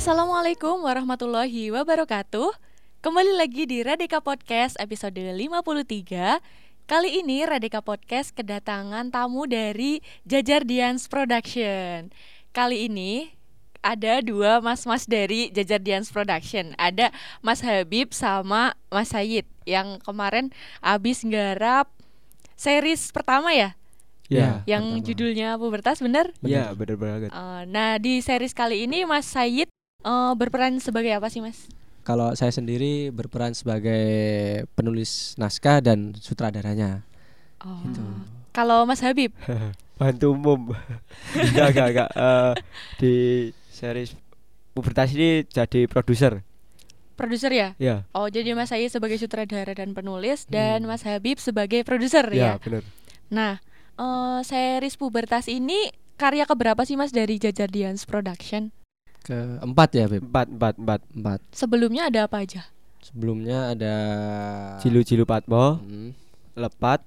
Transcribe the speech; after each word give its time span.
Assalamualaikum 0.00 0.80
warahmatullahi 0.88 1.68
wabarakatuh 1.76 2.56
Kembali 3.04 3.36
lagi 3.36 3.68
di 3.68 3.84
Radika 3.84 4.24
Podcast 4.24 4.80
episode 4.80 5.20
53 5.20 6.88
Kali 6.88 7.20
ini 7.20 7.44
Radika 7.44 7.84
Podcast 7.84 8.32
kedatangan 8.32 9.12
tamu 9.12 9.44
dari 9.44 10.00
Jajar 10.24 10.64
Dians 10.64 11.04
Production 11.04 12.08
Kali 12.56 12.88
ini 12.88 13.28
ada 13.84 14.24
dua 14.24 14.64
mas-mas 14.64 15.04
dari 15.04 15.52
Jajar 15.52 15.84
Dians 15.84 16.08
Production 16.08 16.72
Ada 16.80 17.12
Mas 17.44 17.60
Habib 17.60 18.16
sama 18.16 18.72
Mas 18.88 19.12
Sayid 19.12 19.44
Yang 19.68 20.00
kemarin 20.00 20.48
abis 20.80 21.28
nggarap 21.28 21.92
series 22.56 23.12
pertama 23.12 23.52
ya 23.52 23.76
Ya, 24.32 24.64
Yang 24.64 24.84
pertama. 24.96 25.04
judulnya 25.12 25.48
Pubertas 25.60 25.98
bener? 26.00 26.30
Iya, 26.38 26.70
bener 26.78 26.94
banget. 26.94 27.28
Eh, 27.34 27.62
nah 27.66 27.98
di 27.98 28.22
series 28.22 28.54
kali 28.54 28.86
ini 28.86 29.02
Mas 29.02 29.26
Sayid 29.26 29.66
eh, 30.02 30.32
berperan 30.34 30.78
sebagai 30.78 31.12
apa 31.12 31.26
sih 31.26 31.40
Mas? 31.40 31.66
Kalau 32.00 32.32
saya 32.32 32.48
sendiri 32.48 33.08
berperan 33.08 33.52
sebagai 33.52 34.00
penulis 34.72 35.36
naskah 35.36 35.78
dan 35.78 36.16
sutradaranya. 36.16 37.04
Oh. 37.60 37.76
Gitu. 37.82 38.00
Kalau 38.50 38.82
Mas 38.82 38.98
Habib, 39.00 39.30
Bantu 40.00 40.32
umum. 40.32 40.72
enggak, 41.36 41.66
enggak, 41.70 41.88
enggak. 41.88 42.10
Eh, 42.10 42.52
di 42.96 43.14
series 43.70 44.16
Pubertas 44.70 45.12
ini 45.12 45.44
jadi 45.44 45.84
produser. 45.84 46.40
produser 47.14 47.52
ya? 47.52 47.68
Ya, 47.76 48.08
Oh 48.10 48.26
jadi 48.26 48.56
Mas 48.56 48.72
Sayid 48.72 48.88
sebagai 48.88 49.20
sutradara 49.20 49.76
dan 49.76 49.92
penulis 49.92 50.48
Hmm. 50.48 50.56
dan 50.56 50.78
Mas 50.84 51.04
Habib 51.04 51.36
sebagai 51.36 51.84
produser 51.84 52.24
ya, 52.32 52.56
ya. 52.56 52.58
bener. 52.58 52.80
Nah, 53.28 53.60
eh, 53.94 54.40
series 54.40 54.96
Pubertas 54.96 55.44
ini 55.44 55.92
karya 56.16 56.48
keberapa 56.48 56.80
sih 56.82 56.96
Mas 56.96 57.12
dari 57.12 57.36
Jajar 57.36 57.68
Dians 57.68 58.08
Production? 58.08 58.72
Keempat 59.20 59.88
ya, 59.92 60.04
Beb. 60.06 60.22
Empat, 60.24 60.46
empat, 60.48 60.74
empat. 60.76 61.00
Empat. 61.12 61.40
Sebelumnya 61.52 62.08
ada 62.08 62.24
apa 62.24 62.40
aja? 62.40 62.66
Sebelumnya 63.00 63.72
ada 63.72 63.94
Jilu-jilu 64.78 65.24
Patmo, 65.24 65.78
Hmm, 65.78 66.12
Lepat, 66.52 67.00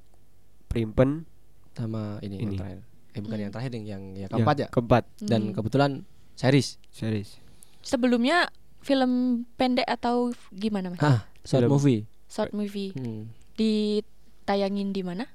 Primpen, 0.65 1.25
sama 1.71 2.17
ini, 2.19 2.37
Ini. 2.37 2.43
yang 2.43 2.53
terakhir. 2.55 2.79
Eh 3.13 3.19
bukan 3.19 3.29
Hmm. 3.31 3.43
yang 3.43 3.51
terakhir 3.51 3.71
yang 3.71 3.85
yang, 3.85 4.03
yang 4.17 4.29
keempat 4.31 4.55
ya. 4.57 4.67
Keempat 4.69 5.03
Dan 5.19 5.41
Hmm. 5.49 5.53
kebetulan 5.53 5.91
series. 6.33 6.81
series. 6.89 7.37
Sebelumnya 7.81 8.49
film 8.79 9.11
pendek 9.53 9.85
atau 9.85 10.33
gimana 10.49 10.89
Mas? 10.89 10.99
Ah, 10.99 11.29
short 11.43 11.61
Film. 11.61 11.71
movie. 11.71 12.01
Short 12.25 12.49
movie 12.51 12.89
Hmm. 12.93 13.29
ditayangin 13.53 14.89
di 14.91 15.01
mana? 15.01 15.29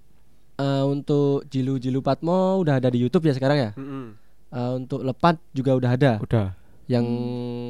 Eh, 0.59 0.83
untuk 0.83 1.47
Jilu-Jilu 1.47 2.03
Patmo 2.03 2.59
udah 2.59 2.83
ada 2.83 2.91
di 2.91 2.99
YouTube 2.99 3.23
ya 3.25 3.33
sekarang 3.33 3.59
ya. 3.61 3.71
Mm-mm. 3.79 4.19
Eh, 4.51 4.73
untuk 4.75 5.07
Lepat 5.07 5.39
juga 5.53 5.79
udah 5.79 5.91
ada. 5.93 6.13
Udah. 6.19 6.59
Yang 6.89 7.07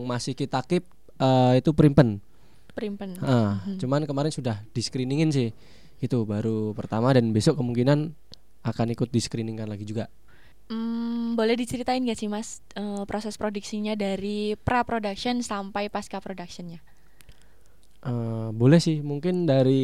masih 0.07 0.33
kita 0.33 0.63
keep 0.63 0.87
eh, 1.19 1.53
itu 1.59 1.75
Primpen. 1.75 2.23
Primpen. 2.73 3.19
Ah, 3.19 3.59
Mhm. 3.67 3.83
cuman 3.83 4.07
kemarin 4.07 4.31
sudah 4.31 4.63
di 4.71 4.79
screeningin 4.79 5.35
sih. 5.35 5.51
Itu 5.99 6.23
baru 6.23 6.71
pertama 6.73 7.11
dan 7.11 7.35
besok 7.35 7.59
kemungkinan 7.59 8.15
akan 8.63 8.87
ikut 8.95 9.11
di 9.11 9.19
screeningkan 9.19 9.67
lagi 9.67 9.83
juga. 9.83 10.07
Hmm, 10.69 11.33
boleh 11.35 11.57
diceritain 11.57 12.05
gak 12.05 12.15
sih 12.15 12.29
Mas 12.29 12.63
eh, 12.77 13.03
proses 13.03 13.35
produksinya 13.35 13.99
dari 13.99 14.55
pra 14.55 14.87
production 14.87 15.43
sampai 15.43 15.91
pasca 15.91 16.23
productionnya? 16.23 16.79
Eh, 17.99 18.49
boleh 18.55 18.79
sih, 18.79 19.03
mungkin 19.03 19.43
dari 19.43 19.83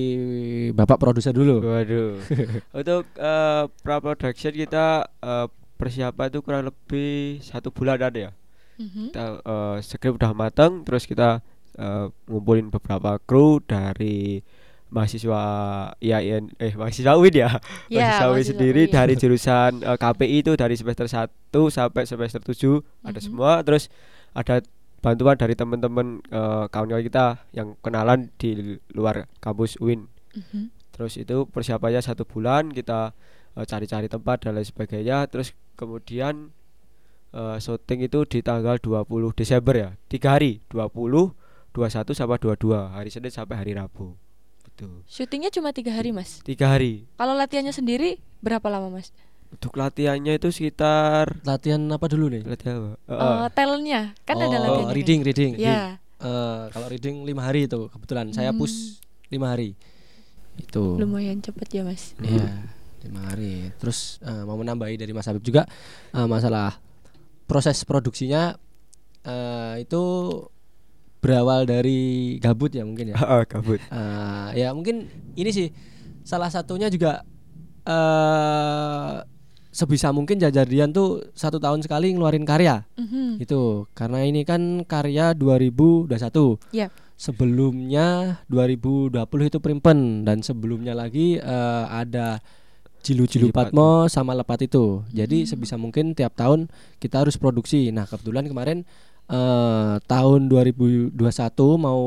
bapak 0.70 1.02
produser 1.02 1.34
dulu. 1.34 1.66
Waduh. 1.66 2.14
Untuk 2.78 3.10
eh, 3.18 3.64
pra 3.82 3.98
production 3.98 4.54
kita 4.54 4.86
eh, 5.18 5.46
persiapan 5.74 6.30
itu 6.30 6.38
kurang 6.46 6.70
lebih 6.70 7.42
satu 7.42 7.74
bulan 7.74 7.98
ada 7.98 8.30
ya. 8.30 8.32
Mhm. 8.76 9.10
Kita 9.10 9.24
eh, 9.40 9.76
skrip 9.80 10.14
udah 10.14 10.32
matang, 10.32 10.82
terus 10.82 11.04
kita 11.04 11.40
eh, 11.74 12.06
ngumpulin 12.26 12.68
beberapa 12.68 13.18
kru 13.20 13.58
dari 13.60 14.42
mahasiswa 14.88 15.42
IAIN 15.98 16.54
eh 16.56 16.70
mahasiswa 16.72 17.14
UIN 17.14 17.34
ya. 17.36 17.50
Ya, 17.90 17.98
mahasiswa 18.14 18.26
UIN 18.30 18.46
sendiri 18.46 18.82
UIN. 18.86 18.92
dari 18.92 19.14
jurusan 19.14 19.82
eh, 19.82 19.96
KPI 19.96 20.36
itu 20.40 20.52
dari 20.54 20.74
semester 20.74 21.06
1 21.06 21.28
sampai 21.68 22.02
semester 22.04 22.38
7 22.40 22.78
ada 23.02 23.18
Mhm. 23.18 23.24
semua 23.24 23.52
terus 23.62 23.90
ada 24.32 24.62
bantuan 25.02 25.34
dari 25.34 25.52
teman-teman 25.52 26.22
eh, 26.24 26.64
kawan-kawan 26.68 27.02
kita 27.02 27.42
yang 27.50 27.74
kenalan 27.80 28.30
di 28.36 28.54
luar 28.90 29.26
kampus 29.38 29.74
UIN. 29.76 30.06
Mhm. 30.32 30.70
Terus 30.90 31.18
itu 31.18 31.42
persiapannya 31.44 31.98
satu 31.98 32.22
bulan 32.22 32.70
kita 32.70 33.10
eh, 33.52 33.64
cari-cari 33.64 34.06
tempat 34.06 34.46
dan 34.46 34.54
lain 34.54 34.64
sebagainya. 34.64 35.26
Terus 35.26 35.50
kemudian 35.74 36.54
eh, 37.34 37.56
syuting 37.58 38.00
itu 38.02 38.22
di 38.24 38.38
tanggal 38.40 38.78
20 38.78 39.04
Desember 39.32 39.74
ya. 39.74 39.90
Tiga 40.06 40.38
hari, 40.38 40.62
20, 40.68 41.34
21 41.70 42.14
sama 42.14 42.38
22. 42.38 42.94
Hari 42.94 43.10
Senin 43.10 43.28
sampai 43.28 43.56
hari 43.56 43.74
Rabu. 43.74 44.14
Gitu. 44.64 44.86
Syutingnya 45.04 45.50
cuma 45.50 45.70
tiga 45.70 45.90
hari 45.90 46.10
Mas. 46.10 46.38
Tiga 46.40 46.66
hari. 46.68 47.06
Kalau 47.14 47.34
latihannya 47.34 47.70
sendiri 47.70 48.16
berapa 48.38 48.64
lama 48.64 48.90
Mas? 48.92 49.10
Untuk 49.50 49.70
latihannya 49.72 50.34
itu 50.34 50.50
sekitar 50.50 51.38
Latihan 51.42 51.78
apa 51.86 52.06
dulu 52.06 52.26
nih? 52.28 52.42
latihan 52.42 52.74
apa? 52.76 52.90
Eh, 53.04 53.14
Eh, 53.14 53.48
talentnya 53.52 54.00
kan 54.22 54.34
ada 54.36 54.46
Oh, 54.48 54.62
latihannya. 54.64 54.94
reading, 54.94 55.20
kan? 55.20 55.26
reading. 55.26 55.52
Ya, 55.56 55.82
Eh, 56.16 56.62
kalau 56.70 56.88
reading 56.88 57.22
lima 57.22 57.44
hari 57.44 57.66
itu 57.66 57.86
kebetulan 57.86 58.30
saya 58.30 58.50
Hmm. 58.50 58.58
push 58.58 58.98
lima 59.28 59.50
hari. 59.50 59.74
Itu. 60.54 60.94
lumayan 60.96 61.38
cepet 61.38 61.66
ya 61.68 61.82
Mas. 61.82 62.14
Iya, 62.16 62.70
lima 63.02 63.20
hari. 63.26 63.74
Terus 63.76 64.22
eh, 64.22 64.42
mau 64.42 64.54
menambahi 64.54 64.94
dari 64.96 65.10
Mas 65.10 65.26
Habib 65.26 65.42
juga 65.42 65.66
eh, 66.10 66.24
masalah 66.24 66.78
proses 67.44 67.82
produksinya 67.82 68.56
eh, 69.22 69.74
itu 69.80 70.02
berawal 71.18 71.64
dari 71.64 72.36
gabut 72.36 72.68
ya 72.70 72.84
mungkin 72.84 73.12
ya. 73.12 73.16
kabut. 73.44 73.80
Eh, 73.80 74.48
ya 74.58 74.68
mungkin 74.70 75.08
ini 75.32 75.50
sih 75.50 75.68
salah 76.20 76.48
satunya 76.48 76.88
juga 76.88 77.24
eh 77.84 79.14
sebisa 79.70 80.14
mungkin 80.14 80.38
Jajarian 80.38 80.94
tuh 80.94 81.34
satu 81.34 81.58
tahun 81.58 81.82
sekali 81.82 82.14
ngeluarin 82.14 82.46
karya 82.46 82.86
Mhm. 82.94 83.42
itu 83.42 83.90
karena 83.90 84.22
ini 84.22 84.46
kan 84.46 84.62
karya 84.84 85.34
2021 85.34 86.62
Iya. 86.70 86.94
sebelumnya 87.16 88.38
2020 88.46 89.18
itu 89.44 89.58
Primpen 89.58 90.22
dan 90.22 90.40
sebelumnya 90.40 90.94
lagi 90.94 91.36
eh, 91.36 91.84
ada 91.84 92.38
Jilu-Jilu 93.04 93.48
Jilu 93.48 93.54
Patmo 93.54 94.08
sama 94.08 94.32
Lepat 94.32 94.64
itu 94.64 95.04
jadi 95.10 95.44
Hmm. 95.44 95.46
sebisa 95.46 95.76
mungkin 95.76 96.12
tiap 96.12 96.32
tahun 96.32 96.66
kita 96.98 97.20
harus 97.20 97.36
produksi 97.36 97.88
nah 97.90 98.04
kebetulan 98.04 98.44
kemarin 98.44 98.78
eh, 99.26 99.94
tahun 100.02 100.48
2021 100.48 101.12
mau 101.76 102.02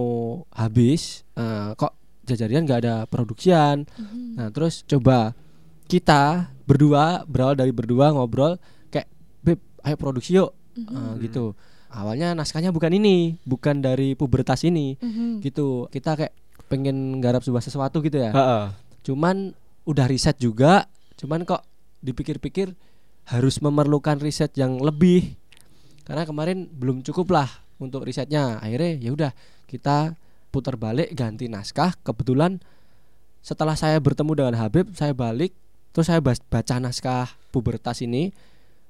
habis 0.51 1.21
eh, 1.33 1.71
kok 1.73 1.93
Jajarian 2.23 2.61
nggak 2.61 2.81
ada 2.83 2.95
produksian 3.05 3.87
Mhm. 3.87 4.35
Nah 4.35 4.47
terus 4.49 4.83
coba 4.83 5.31
kita 5.85 6.45
berdua 6.61 7.23
berawal 7.23 7.55
dari 7.55 7.71
berdua 7.71 8.11
ngobrol 8.11 8.59
kayak 8.87 9.07
beb 9.39 9.57
ayo 9.81 9.95
produksi 9.95 10.35
yuk 10.35 10.51
Mhm. 10.75 10.93
Eh, 10.93 11.13
gitu. 11.23 11.57
Awalnya 11.87 12.35
naskahnya 12.35 12.69
bukan 12.69 12.91
ini, 12.91 13.39
bukan 13.41 13.79
dari 13.79 14.13
pubertas 14.13 14.61
ini 14.61 14.93
Mhm. 14.95 15.39
gitu. 15.39 15.87
Kita 15.87 16.13
kayak 16.13 16.35
pengen 16.67 17.17
garap 17.17 17.41
sebuah 17.41 17.63
sesuatu 17.63 17.97
gitu 17.99 18.19
ya. 18.19 18.29
Heeh. 18.29 18.65
Cuman 19.01 19.55
udah 19.87 20.05
riset 20.05 20.35
juga, 20.37 20.85
cuman 21.15 21.47
kok 21.47 21.63
dipikir-pikir 22.03 22.75
harus 23.31 23.59
memerlukan 23.63 24.19
riset 24.19 24.51
yang 24.59 24.79
lebih 24.83 25.35
karena 26.07 26.23
kemarin 26.23 26.67
belum 26.71 27.03
cukup 27.03 27.35
lah 27.35 27.49
untuk 27.83 28.07
risetnya. 28.07 28.59
Akhirnya 28.63 28.95
ya 28.95 29.11
udah 29.11 29.31
kita 29.67 30.15
putar 30.51 30.79
balik 30.79 31.11
ganti 31.11 31.51
naskah. 31.51 31.91
Kebetulan 31.99 32.63
setelah 33.43 33.75
saya 33.75 33.99
bertemu 33.99 34.31
dengan 34.31 34.55
Habib, 34.55 34.91
saya 34.95 35.11
balik 35.11 35.51
terus 35.91 36.07
saya 36.07 36.23
baca 36.23 36.75
naskah 36.79 37.27
pubertas 37.51 37.99
ini. 37.99 38.31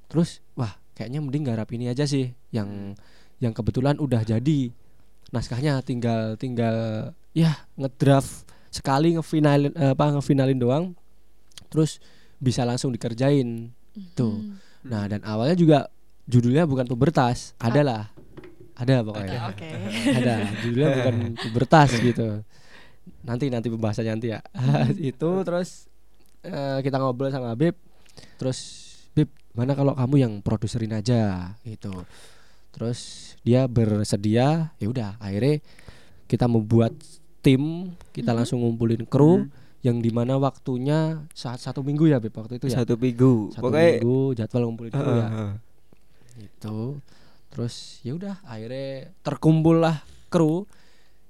Terus 0.05 0.45
wah, 0.53 0.77
kayaknya 0.93 1.25
mending 1.25 1.45
garap 1.49 1.69
ini 1.73 1.89
aja 1.89 2.05
sih 2.05 2.29
yang 2.53 2.93
yang 3.41 3.53
kebetulan 3.53 3.97
udah 3.97 4.21
jadi 4.21 4.69
naskahnya 5.33 5.81
tinggal 5.81 6.37
tinggal 6.37 7.11
ya 7.33 7.65
ngedraft 7.77 8.45
sekali 8.77 9.17
ngefinalin 9.17 9.73
eh, 9.73 9.91
apa 9.97 10.13
ngefinalin 10.13 10.59
doang 10.61 10.85
terus 11.73 11.97
bisa 12.37 12.63
langsung 12.63 12.93
dikerjain. 12.93 13.73
Tuh. 14.13 14.37
Mhm. 14.37 14.53
nah 14.87 15.09
dan 15.09 15.25
awalnya 15.25 15.57
juga 15.57 15.89
judulnya 16.29 16.69
bukan 16.69 16.85
pubertas 16.85 17.57
adalah. 17.57 18.13
Ada 18.77 19.01
pokoknya. 19.01 19.39
Ah. 19.41 19.49
Oke. 19.49 19.69
ada 20.21 20.33
judulnya 20.61 20.89
bukan 21.01 21.15
pubertas 21.33 21.89
gitu. 21.97 22.45
Nanti 23.25 23.49
nanti 23.49 23.67
pembahasannya 23.73 24.13
nanti 24.13 24.29
ya. 24.29 24.39
Itu 25.11 25.41
terus 25.41 25.89
eh, 26.45 26.79
kita 26.85 27.01
ngobrol 27.01 27.33
sama 27.33 27.57
Bib. 27.57 27.73
Terus 28.37 28.59
Bib 29.17 29.33
mana 29.57 29.73
kalau 29.73 29.97
kamu 29.97 30.15
yang 30.21 30.33
produserin 30.45 30.93
aja? 30.93 31.57
Gitu. 31.65 31.91
Terus 32.69 33.33
dia 33.41 33.65
bersedia 33.65 34.77
ya 34.77 34.87
udah 34.91 35.17
akhirnya 35.17 35.57
kita 36.29 36.45
membuat 36.45 36.93
tim 37.47 37.63
kita 38.11 38.35
Mhm. 38.35 38.37
langsung 38.37 38.59
ngumpulin 38.59 39.07
kru 39.07 39.47
Hmm. 39.47 39.49
yang 39.79 40.03
di 40.03 40.11
mana 40.11 40.35
waktunya 40.35 41.23
saat 41.31 41.63
satu 41.63 41.79
minggu 41.79 42.11
ya 42.11 42.19
Bib 42.19 42.35
waktu 42.35 42.59
itu 42.59 42.67
ya 42.67 42.83
Satu 42.83 42.99
minggu. 42.99 43.55
satu 43.55 43.63
Pokoknya 43.63 44.03
minggu 44.03 44.19
jadwal 44.35 44.61
ngumpulin 44.67 44.91
kru 44.91 45.07
Heeh, 45.07 45.15
ya 45.15 45.27
heeh. 45.31 45.53
itu 46.43 46.77
terus 47.47 47.75
ya 48.03 48.11
udah 48.13 48.35
akhirnya 48.43 49.15
terkumpul 49.23 49.79
lah 49.79 50.03
kru 50.27 50.67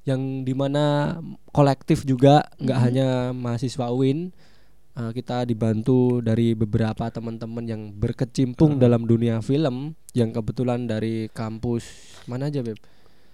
yang 0.04 0.42
di 0.42 0.52
mana 0.52 1.20
kolektif 1.52 2.02
juga 2.02 2.50
nggak 2.58 2.78
Mhm. 2.78 2.86
hanya 2.90 3.08
mahasiswa 3.32 3.94
UIN 3.94 4.34
Eh, 4.98 5.14
kita 5.14 5.46
dibantu 5.46 6.26
dari 6.26 6.58
beberapa 6.58 7.06
teman-teman 7.14 7.62
yang 7.62 7.94
berkecimpung 7.94 8.76
Mhm. 8.76 8.82
dalam 8.82 9.06
dunia 9.06 9.46
film 9.46 9.94
yang 10.18 10.34
kebetulan 10.34 10.90
dari 10.90 11.30
kampus 11.30 11.86
mana 12.26 12.50
aja 12.50 12.66
beb 12.66 12.82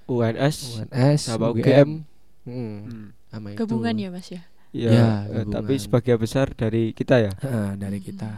UNS 0.03 0.83
UNS 0.83 1.21
UGM. 1.31 2.03
Hmm, 2.43 2.77
Hmm. 2.83 3.07
sama 3.27 3.47
itu. 3.51 3.57
Gabungan 3.59 3.95
ya 3.95 4.09
mas 4.09 4.27
ya. 4.27 4.41
Ya, 4.73 4.89
Ya, 4.89 5.07
eh, 5.29 5.45
tapi 5.45 5.77
sebagian 5.77 6.17
besar 6.17 6.49
dari 6.51 6.91
kita 6.91 7.21
ya. 7.21 7.31
Heeh, 7.39 7.69
dari 7.77 7.99
Hmm. 8.01 8.07
kita 8.09 8.29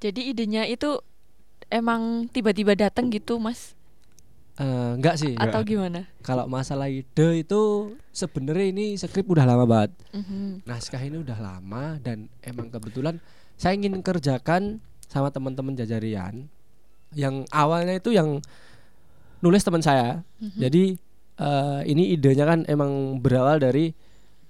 Jadi 0.00 0.20
idenya 0.28 0.64
itu 0.64 1.00
emang 1.68 2.28
tiba-tiba 2.28 2.72
datang 2.74 3.08
gitu 3.08 3.36
mas? 3.36 3.72
Eh, 4.54 4.90
enggak 4.94 5.18
sih 5.18 5.34
Atau 5.34 5.66
gimana? 5.66 6.06
kalau 6.20 6.46
masalah 6.46 6.86
ide 6.86 7.42
itu 7.42 7.62
sebenarnya 8.14 8.70
ini 8.70 8.94
skrip 8.94 9.26
udah 9.26 9.42
lama 9.42 9.66
banget 9.66 9.90
Mhm. 10.14 10.62
naskah 10.62 11.02
ini 11.02 11.18
udah 11.18 11.34
lama 11.36 11.98
dan 11.98 12.30
emang 12.40 12.70
kebetulan 12.70 13.18
saya 13.56 13.74
ingin 13.74 13.98
kerjakan 13.98 14.78
sama 15.04 15.28
teman-teman 15.28 15.74
jajarian 15.74 16.46
yang 17.12 17.42
awalnya 17.50 17.98
itu 17.98 18.14
yang 18.14 18.38
nulis 19.40 19.60
teman 19.60 19.82
saya 19.82 20.22
Mhm. 20.38 20.60
jadi 20.60 20.82
eh, 21.36 21.80
ini 21.86 22.12
idenya 22.12 22.44
kan 22.44 22.62
emang 22.66 23.18
berawal 23.18 23.58
dari 23.58 23.90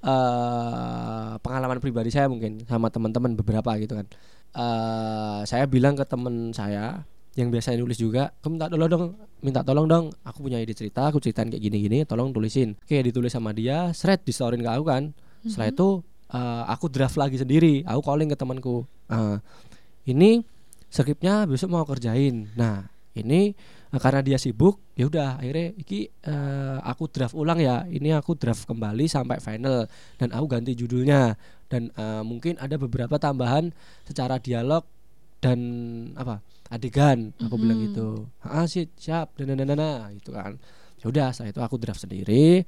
eh, 0.04 1.32
pengalaman 1.40 1.80
pribadi 1.80 2.12
saya 2.12 2.28
mungkin 2.28 2.62
sama 2.64 2.88
teman-teman 2.88 3.34
beberapa 3.34 3.74
gitu 3.78 3.96
kan. 3.96 4.06
Eh, 4.54 5.40
saya 5.44 5.64
bilang 5.66 5.96
ke 5.96 6.04
teman 6.04 6.52
saya 6.52 7.02
yang 7.34 7.50
biasa 7.50 7.74
nulis 7.74 7.98
juga 7.98 8.30
aku 8.38 8.46
minta 8.46 8.70
tolong 8.70 8.86
dong 8.86 9.04
minta 9.42 9.66
tolong 9.66 9.90
dong 9.90 10.04
aku 10.22 10.46
punya 10.46 10.62
ide 10.62 10.70
cerita 10.70 11.10
aku 11.10 11.18
ceritain 11.18 11.50
kayak 11.50 11.58
gini-gini 11.60 12.06
tolong 12.06 12.30
tulisin. 12.30 12.78
Oke 12.78 13.02
ditulis 13.02 13.34
sama 13.34 13.50
dia 13.50 13.90
shred 13.90 14.22
di 14.22 14.30
storyin 14.30 14.62
ke 14.62 14.70
aku 14.70 14.84
kan. 14.86 15.10
Setelah 15.42 15.68
Mhm. 15.70 15.74
itu 15.74 15.88
eh, 16.34 16.62
aku 16.70 16.86
draft 16.88 17.16
lagi 17.18 17.36
sendiri 17.36 17.82
aku 17.82 18.00
calling 18.02 18.30
ke 18.30 18.36
temanku. 18.38 18.86
Eh, 19.10 19.36
ini 20.06 20.46
skripnya 20.86 21.42
besok 21.44 21.74
mau 21.74 21.82
kerjain. 21.82 22.46
Nah 22.54 22.86
ini 23.14 23.54
eh, 23.94 24.00
karena 24.02 24.20
dia 24.20 24.34
sibuk 24.36 24.82
ya 24.92 25.06
udah 25.06 25.38
akhirnya 25.38 25.70
iki 25.74 26.10
eh, 26.10 26.78
aku 26.82 27.06
draft 27.06 27.32
ulang 27.32 27.58
ya 27.58 27.86
ini 27.86 28.10
aku 28.10 28.34
draft 28.34 28.66
kembali 28.66 29.06
sampai 29.06 29.38
final 29.38 29.86
dan 30.18 30.28
aku 30.30 30.46
ganti 30.50 30.74
judulnya 30.74 31.38
dan 31.66 31.88
eh, 31.90 32.22
mungkin 32.22 32.58
ada 32.58 32.74
beberapa 32.74 33.14
tambahan 33.16 33.70
secara 34.02 34.36
dialog 34.36 34.82
dan 35.38 35.58
apa 36.14 36.42
adegan 36.68 37.30
aku 37.38 37.54
bilang 37.54 37.78
Mhm. 37.78 37.84
gitu 37.86 38.08
ah 38.42 38.64
sih 38.64 38.88
siap 38.96 39.36
dan 39.36 39.52
dan 39.52 39.62
dan 39.62 39.76
dan 39.76 40.10
gitu 40.12 40.32
kan 40.32 40.56
ya 40.98 41.06
udah 41.06 41.28
setelah 41.30 41.50
itu 41.50 41.60
aku 41.62 41.76
draft 41.76 42.00
sendiri 42.00 42.64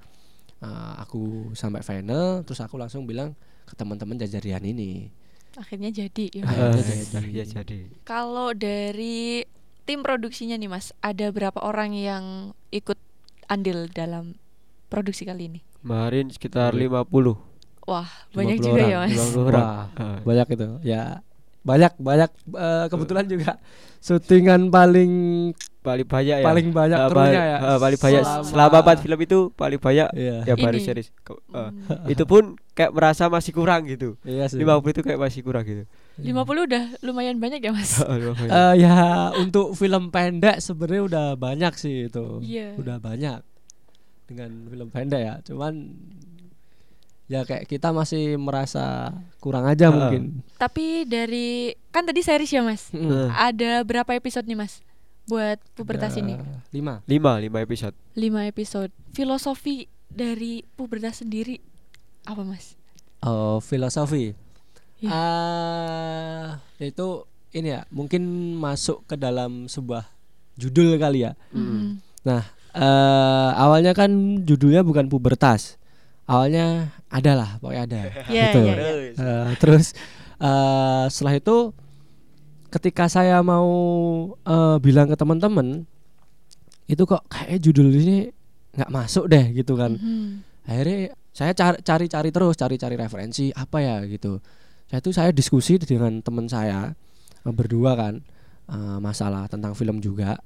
eh, 0.57 0.93
aku 0.97 1.51
sampai 1.53 1.81
final 1.81 2.41
terus 2.43 2.61
aku 2.61 2.77
langsung 2.77 3.05
bilang 3.05 3.33
ke 3.65 3.75
teman-teman 3.75 4.15
jajarian 4.17 4.63
ini 4.63 5.11
Akhirnya 5.57 5.89
jadi 5.89 6.25
ya. 6.37 6.45
Mas. 6.45 6.85
jadi. 7.09 7.49
Jadi. 7.49 7.81
Kalau 8.05 8.53
dari 8.53 9.41
tim 9.87 10.03
produksinya 10.03 10.59
nih 10.59 10.67
Mas, 10.67 10.91
ada 10.99 11.31
berapa 11.31 11.57
orang 11.63 11.95
yang 11.95 12.25
ikut 12.69 12.99
andil 13.47 13.87
dalam 13.89 14.35
produksi 14.87 15.23
kali 15.23 15.49
ini? 15.49 15.61
Kemarin 15.81 16.29
sekitar 16.29 16.75
Iya. 16.75 16.91
50 16.91 17.39
Wah, 17.87 18.11
banyak 18.35 18.59
50 18.59 18.67
juga 18.67 18.83
orang, 18.83 18.91
ya 18.91 18.99
Mas. 18.99 19.15
50 19.15 19.47
orang. 19.47 19.63
Wah, 19.63 20.19
banyak 20.27 20.47
itu 20.51 20.67
ya 20.83 21.03
banyak 21.63 21.93
banyak 21.97 22.31
Eh, 22.47 22.87
kebetulan 22.91 23.27
juga 23.27 23.51
syutingan 23.99 24.71
paling 24.71 25.13
paling 25.87 26.03
banyak 26.05 26.37
ya. 26.37 26.45
paling 26.45 26.67
banyak 26.69 26.99
Eh, 26.99 27.09
krunya 27.09 27.31
pa- 27.33 27.47
ya 27.47 27.57
eh, 27.57 27.79
paling 27.79 28.01
banyak 28.01 28.23
Selama- 28.25 28.45
selama 28.45 28.77
4 28.83 28.99
film 28.99 29.19
itu 29.21 29.39
paling 29.53 29.79
banyak 29.79 30.09
iya 30.13 30.37
ya 30.43 30.55
baru 30.57 30.75
Ini. 30.75 30.83
series. 30.85 31.09
Eh, 31.09 31.31
Hmm. 31.55 31.71
itu 32.13 32.25
pun 32.25 32.43
kayak 32.73 32.91
merasa 32.91 33.27
masih 33.27 33.53
kurang 33.53 33.87
gitu. 33.87 34.19
iya 34.23 34.45
sih 34.45 34.59
50 34.59 34.91
itu 34.91 35.01
kayak 35.01 35.21
masih 35.21 35.41
kurang 35.41 35.63
gitu. 35.63 35.87
50 36.19 36.35
udah 36.67 36.83
lumayan 37.01 37.37
banyak 37.37 37.61
ya 37.61 37.71
Mas. 37.71 37.97
Eh, 38.03 38.75
ya 38.79 38.97
untuk 39.37 39.73
film 39.73 40.11
pendek 40.11 40.59
sebenarnya 40.59 41.03
udah 41.05 41.27
banyak 41.37 41.73
sih 41.75 42.07
itu 42.07 42.41
Iya. 42.41 42.75
udah 42.75 42.99
banyak 42.99 43.39
dengan 44.27 44.51
film 44.67 44.89
pendek 44.89 45.21
ya 45.21 45.35
cuman 45.41 45.95
ya 47.25 47.43
kayak 47.43 47.65
kita 47.65 47.91
masih 47.91 48.35
merasa 48.37 49.11
kurang 49.37 49.65
aja 49.65 49.87
Heeh. 49.87 49.95
mungkin 49.95 50.23
Tapi 50.55 51.03
dari 51.05 51.71
kan 51.91 52.03
tadi 52.03 52.21
series 52.21 52.49
ya 52.49 52.61
Mas. 52.61 52.91
Mm. 52.91 53.29
Ada 53.29 53.83
berapa 53.83 54.11
episode 54.13 54.45
nih 54.45 54.55
Mas? 54.57 54.79
Buat 55.27 55.59
pubertas 55.75 56.15
Ada 56.15 56.23
ini? 56.23 56.35
lima 56.71 57.03
5 57.03 57.51
5 57.51 57.67
episode. 57.67 57.95
5 58.15 58.47
episode. 58.47 58.91
Filosofi 59.11 59.85
dari 60.07 60.63
pubertas 60.73 61.21
sendiri 61.21 61.59
apa 62.25 62.43
Mas? 62.43 62.75
oh 63.21 63.59
filosofi 63.59 64.35
Iya. 64.97 65.11
ah 65.13 66.49
itu 66.79 67.23
ini 67.53 67.69
ya 67.71 67.85
mungkin 67.91 68.23
masuk 68.57 69.05
ke 69.05 69.15
dalam 69.15 69.67
sebuah 69.67 70.09
judul 70.55 70.97
kali 70.97 71.23
ya 71.23 71.33
Mhm. 71.53 72.01
eh 72.25 72.41
awalnya 73.55 73.93
kan 73.93 74.11
judulnya 74.41 74.81
bukan 74.81 75.07
pubertas 75.07 75.77
awalnya 76.25 76.91
ada 77.09 77.33
lah 77.35 77.51
pokoknya 77.59 77.83
ada 77.85 78.01
Iya, 78.33 78.45
gitu 78.49 78.61
iya, 78.63 78.75
iya. 78.75 79.13
Eh, 79.17 79.49
terus 79.57 79.93
eh, 80.39 81.05
setelah 81.09 81.35
itu 81.37 81.57
ketika 82.71 83.07
saya 83.07 83.41
mau 83.43 83.69
eh, 84.43 84.77
bilang 84.83 85.07
ke 85.11 85.17
teman-teman 85.17 85.87
itu 86.87 87.03
kok 87.03 87.27
kayak 87.27 87.59
judul 87.59 87.91
ini 87.91 88.31
nggak 88.77 88.91
masuk 88.93 89.27
deh 89.27 89.51
gitu 89.57 89.75
kan. 89.75 89.97
Mhm. 89.97 90.45
akhirnya 90.67 91.15
saya 91.31 91.55
cari 91.55 91.79
cari 91.79 92.07
cari 92.11 92.29
terus 92.35 92.55
cari 92.59 92.75
cari 92.75 92.95
referensi 92.99 93.55
apa 93.55 93.79
ya 93.79 93.97
gitu. 94.07 94.43
Saya 94.87 95.01
tuh 95.03 95.15
saya 95.15 95.31
diskusi 95.31 95.79
dengan 95.79 96.23
teman 96.23 96.47
saya 96.51 96.95
eh, 97.47 97.55
berdua 97.55 97.95
kan 97.99 98.15
eh, 98.71 98.99
masalah 98.99 99.47
tentang 99.51 99.75
film 99.79 100.03
juga. 100.03 100.39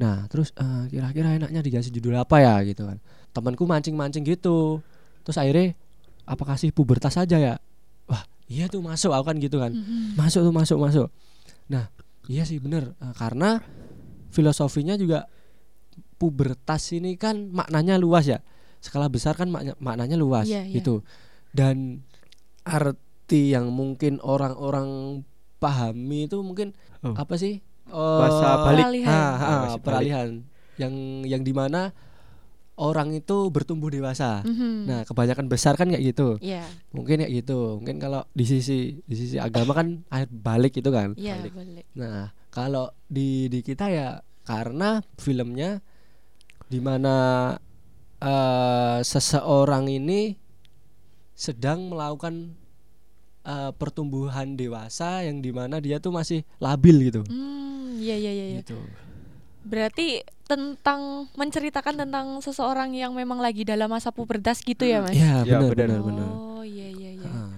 Nah 0.00 0.24
terus 0.32 0.52
eh, 0.56 0.84
kira-kira 0.88 1.36
enaknya 1.36 1.60
dikasih 1.60 1.92
judul 1.92 2.16
apa 2.20 2.40
ya 2.40 2.60
gitu 2.64 2.88
kan. 2.88 2.98
Temanku 3.36 3.64
mancing-mancing 3.68 4.24
gitu. 4.26 4.80
Terus 5.22 5.36
akhirnya 5.36 5.76
apa 6.24 6.42
kasih 6.56 6.72
pubertas 6.72 7.14
saja 7.16 7.36
ya? 7.36 7.54
Wah 8.08 8.24
iya 8.48 8.66
tuh 8.66 8.80
masuk 8.80 9.12
aku 9.12 9.24
kan 9.28 9.36
gitu 9.40 9.56
kan. 9.60 9.72
Mhm. 9.72 10.16
masuk 10.16 10.40
tuh 10.44 10.54
masuk 10.54 10.78
masuk 10.80 11.08
nah 11.70 11.86
iya 12.26 12.42
sih 12.42 12.58
bener 12.58 12.98
Eh, 12.98 13.14
karena 13.14 13.62
filosofinya 14.28 14.94
juga 14.94 15.30
pubertas 16.16 16.92
ini 16.92 17.14
kan 17.14 17.48
maknanya 17.48 17.96
luas 17.96 18.26
ya 18.26 18.42
skala 18.78 19.06
besar 19.06 19.32
kan 19.34 19.46
makna- 19.46 19.76
maknanya 19.78 20.16
luas 20.16 20.44
Iya, 20.44 20.64
iya. 20.64 20.74
gitu 20.76 21.00
dan 21.50 22.04
arti 22.62 23.50
yang 23.50 23.68
mungkin 23.70 24.20
orang-orang 24.20 25.22
pahami 25.56 26.26
itu 26.26 26.40
mungkin 26.40 26.72
Oh. 27.00 27.14
apa 27.14 27.36
sih 27.36 27.64
Masa 27.86 28.46
Eh, 28.46 28.58
balik. 28.64 28.84
Peralihan. 28.86 29.10
ah, 29.10 29.18
ah, 29.18 29.34
Masa 29.34 29.50
balik. 29.72 29.82
peralihan 29.82 30.28
yang 30.76 30.94
yang 31.24 31.42
di 31.42 31.50
mana 31.50 31.90
orang 32.80 33.12
itu 33.12 33.36
bertumbuh 33.48 33.88
dewasa 33.88 34.40
Mhm. 34.40 34.72
nah 34.84 35.00
kebanyakan 35.04 35.46
besar 35.46 35.76
kan 35.76 35.86
kayak 35.86 36.00
gitu 36.06 36.40
Iya, 36.40 36.64
mungkin 36.90 37.20
kayak 37.20 37.32
gitu 37.38 37.76
mungkin 37.76 37.96
kalau 37.98 38.24
di 38.30 38.42
sisi 38.42 38.98
di 39.00 39.14
sisi 39.14 39.36
agama 39.36 39.72
kan 39.72 40.00
balik 40.26 40.74
itu 40.74 40.88
kan 40.88 41.12
iya 41.14 41.36
Balik. 41.36 41.52
boleh. 41.52 41.84
nah 41.92 42.20
kalau 42.48 42.88
di 43.06 43.46
di 43.46 43.60
kita 43.60 43.86
ya 43.86 44.08
karena 44.42 44.98
filmnya 45.14 45.84
di 46.66 46.80
mana 46.80 47.14
eh 48.18 48.98
seseorang 49.02 49.88
ini 49.88 50.36
sedang 51.32 51.88
melakukan 51.88 52.52
eh, 53.42 53.72
pertumbuhan 53.72 54.52
dewasa 54.54 55.20
yang 55.22 55.40
di 55.40 55.48
mana 55.50 55.78
dia 55.78 55.96
tuh 55.96 56.12
masih 56.12 56.44
labil 56.56 57.08
gitu 57.08 57.24
Hmm, 57.24 57.96
iya 57.96 58.12
iya 58.14 58.30
iya. 58.30 58.46
iya. 58.46 58.58
gitu 58.60 58.76
Berarti 59.62 60.20
tentang 60.44 61.30
menceritakan 61.32 61.94
tentang 61.96 62.40
seseorang 62.40 62.90
yang 62.92 63.12
memang 63.12 63.38
lagi 63.38 63.62
dalam 63.62 63.86
masa 63.86 64.10
pubertas 64.10 64.60
gitu 64.60 64.82
ya, 64.82 64.98
Mas? 64.98 65.14
ya 65.14 65.40
Ya, 65.40 65.62
benar 65.62 65.70
benar. 65.70 66.00
benar 66.00 66.28
Oh, 66.28 66.62
iya 66.62 66.90
iya 66.90 67.10
iya. 67.14 67.26
Ah. 67.26 67.54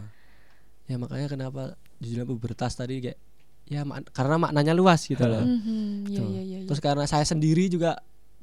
ya 0.84 0.96
makanya 0.96 1.26
kenapa 1.26 1.62
judulnya 1.98 2.26
pubertas 2.26 2.74
tadi 2.74 3.00
kayak 3.00 3.16
ya 3.64 3.80
mak- 3.82 4.10
karena 4.10 4.36
maknanya 4.36 4.72
luas 4.72 5.00
gitu 5.02 5.22
loh 5.22 5.40
Mhm, 5.40 6.04
iya 6.06 6.18
Tuh. 6.18 6.28
iya 6.28 6.42
iya. 6.42 6.58
iya. 6.58 6.66
Terus 6.66 6.80
karena 6.80 7.06
saya 7.06 7.24
sendiri 7.24 7.66
juga 7.66 7.96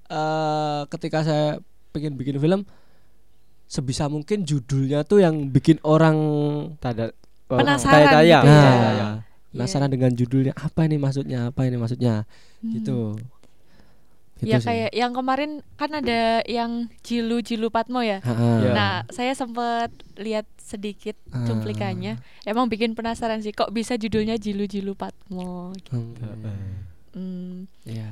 eh 0.07 0.81
ketika 0.89 1.21
saya 1.21 1.61
pengen 1.89 2.15
bikin 2.15 2.35
film 2.35 2.65
sebisa 3.65 4.07
mungkin 4.07 4.41
judulnya 4.41 5.03
tuh 5.03 5.21
yang 5.21 5.45
bikin 5.47 5.77
orang 5.83 6.17
Tanda 6.79 7.13
oh, 7.47 7.59
Penasaran 7.59 7.93
tanya-tanya. 8.01 8.39
gitu 8.39 8.47
ya. 8.47 8.49
nah, 8.49 8.65
Tanya-tanya. 8.65 9.07
penasaran 9.51 9.89
dengan 9.91 10.11
judulnya 10.11 10.53
apa 10.55 10.79
ini 10.83 10.97
maksudnya 10.97 11.39
apa 11.45 11.61
ini 11.63 11.75
maksudnya 11.75 12.25
Hmm. 12.59 12.73
gitu. 12.73 12.97
Gitu 14.39 14.49
Ya 14.49 14.57
sih. 14.57 14.65
kayak 14.65 14.91
yang 14.93 15.11
kemarin 15.11 15.51
kan 15.75 15.91
ada 15.91 16.39
yang 16.43 16.87
Jilu 16.99 17.39
Jilu 17.39 17.67
Patmo 17.67 17.99
ya. 17.99 18.19
Ha-ha. 18.19 18.47
Ya. 18.61 18.71
Nah, 18.71 18.93
saya 19.07 19.31
sempat 19.33 19.91
lihat 20.15 20.47
sedikit 20.55 21.19
Ah. 21.29 21.43
cuplikannya. 21.43 22.15
Emang 22.43 22.65
bikin 22.65 22.93
penasaran 22.93 23.39
sih 23.39 23.51
kok 23.51 23.69
bisa 23.69 23.93
judulnya 23.93 24.35
Jilu 24.35 24.63
Jilu 24.63 24.93
Patmo. 24.93 25.75
gitu. 25.75 25.91
Hmm, 25.91 26.15
Heeh. 26.15 26.59
Hmm, 27.11 27.55
Iya. 27.83 28.09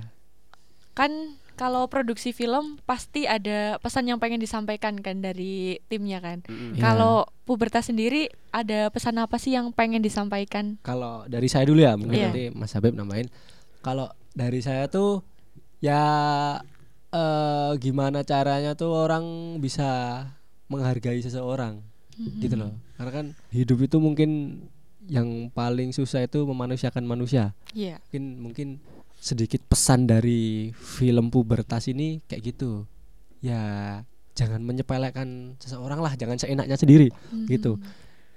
kan 0.91 1.13
kalau 1.53 1.85
produksi 1.85 2.29
film 2.31 2.77
pasti 2.83 3.23
ada 3.23 3.77
pesan 3.77 4.05
yang 4.05 4.17
pengen 4.17 4.37
disampaikan 4.37 4.93
kan 4.95 5.21
dari 5.21 5.77
timnya 5.87 6.17
kan. 6.17 6.41
Iya. 6.43 6.81
Kalau 6.83 7.15
pubertas 7.43 7.87
sendiri 7.87 8.27
ada 8.51 8.89
pesan 8.89 9.15
apa 9.15 9.37
sih 9.37 9.53
yang 9.53 9.71
pengen 9.71 10.01
disampaikan? 10.01 10.75
Kalau 10.81 11.23
dari 11.25 11.45
saya 11.45 11.63
dulu 11.63 11.79
ya, 11.79 11.93
mungkin 11.93 12.13
Iya. 12.15 12.27
nanti 12.27 12.43
Mas 12.51 12.73
Habib 12.73 12.93
nambahin. 12.93 13.29
Kalau 13.79 14.05
dari 14.33 14.59
saya 14.59 14.85
tuh 14.85 15.21
ya 15.79 16.01
eh 17.07 17.71
gimana 17.79 18.21
caranya 18.21 18.75
tuh 18.75 18.91
orang 18.91 19.57
bisa 19.57 20.21
menghargai 20.67 21.23
seseorang 21.23 21.79
Mhm. 22.17 22.39
gitu 22.41 22.55
loh. 22.57 22.73
Karena 22.97 23.11
kan 23.13 23.25
hidup 23.53 23.77
itu 23.79 23.97
mungkin 24.01 24.29
yang 25.07 25.47
paling 25.53 25.95
susah 25.95 26.25
itu 26.25 26.43
memanusiakan 26.43 27.05
manusia. 27.05 27.55
Iya. 27.71 28.01
Mungkin 28.09 28.23
mungkin 28.41 28.67
sedikit 29.17 29.63
pesan 29.65 30.09
dari 30.09 30.73
film 30.75 31.29
pubertas 31.31 31.87
ini 31.87 32.19
kayak 32.27 32.53
gitu. 32.53 32.83
Ya 33.39 33.61
jangan 34.33 34.61
menyepelekan 34.61 35.57
seseorang 35.57 36.01
lah, 36.01 36.13
jangan 36.13 36.37
seenaknya 36.37 36.75
sendiri 36.75 37.07
gitu. 37.47 37.77
Mhm. 37.79 37.85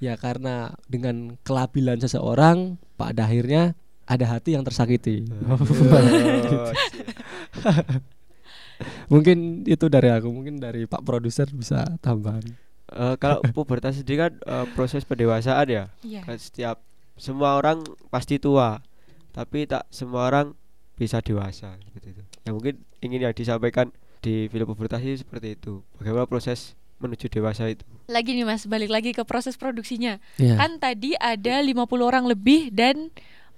Ya 0.00 0.16
karena 0.16 0.72
dengan 0.88 1.36
kelabilan 1.42 2.00
seseorang 2.00 2.76
pada 2.96 3.26
akhirnya 3.28 3.74
ada 4.10 4.26
hati 4.26 4.58
yang 4.58 4.66
tersakiti. 4.66 5.22
Oh, 5.46 5.54
mungkin 9.12 9.62
itu 9.70 9.86
dari 9.86 10.10
aku, 10.10 10.26
mungkin 10.34 10.58
dari 10.58 10.90
Pak 10.90 11.06
produser 11.06 11.46
bisa 11.54 11.86
tambahan. 12.02 12.42
Eh, 12.90 13.14
kalau 13.22 13.38
pubertas 13.54 14.02
sendiri 14.02 14.26
kan 14.26 14.32
eh, 14.42 14.66
proses 14.74 15.06
pendewasaan 15.06 15.66
ya. 15.70 15.84
Iya. 16.02 16.26
Kan 16.26 16.42
setiap 16.42 16.82
semua 17.14 17.54
orang 17.54 17.86
pasti 18.10 18.42
tua, 18.42 18.82
tapi 19.30 19.70
tak 19.70 19.86
semua 19.94 20.26
orang 20.26 20.58
bisa 20.98 21.22
dewasa 21.22 21.78
seperti 21.78 22.18
itu. 22.18 22.22
Yang 22.42 22.54
mungkin 22.58 22.74
ingin 22.98 23.20
yang 23.30 23.34
disampaikan 23.36 23.94
di 24.20 24.50
film 24.50 24.66
pubertas 24.74 25.06
itu 25.06 25.22
seperti 25.22 25.54
itu. 25.54 25.86
Bagaimana 26.02 26.26
proses 26.26 26.74
menuju 27.00 27.30
dewasa 27.32 27.70
itu. 27.70 27.86
Lagi 28.10 28.36
nih 28.36 28.44
Mas, 28.44 28.66
balik 28.66 28.90
lagi 28.92 29.14
ke 29.16 29.22
proses 29.24 29.56
produksinya. 29.56 30.20
Iya. 30.36 30.58
Kan 30.58 30.82
tadi 30.82 31.16
ada 31.16 31.62
50 31.62 31.78
orang 32.02 32.28
lebih 32.28 32.74
dan 32.74 33.08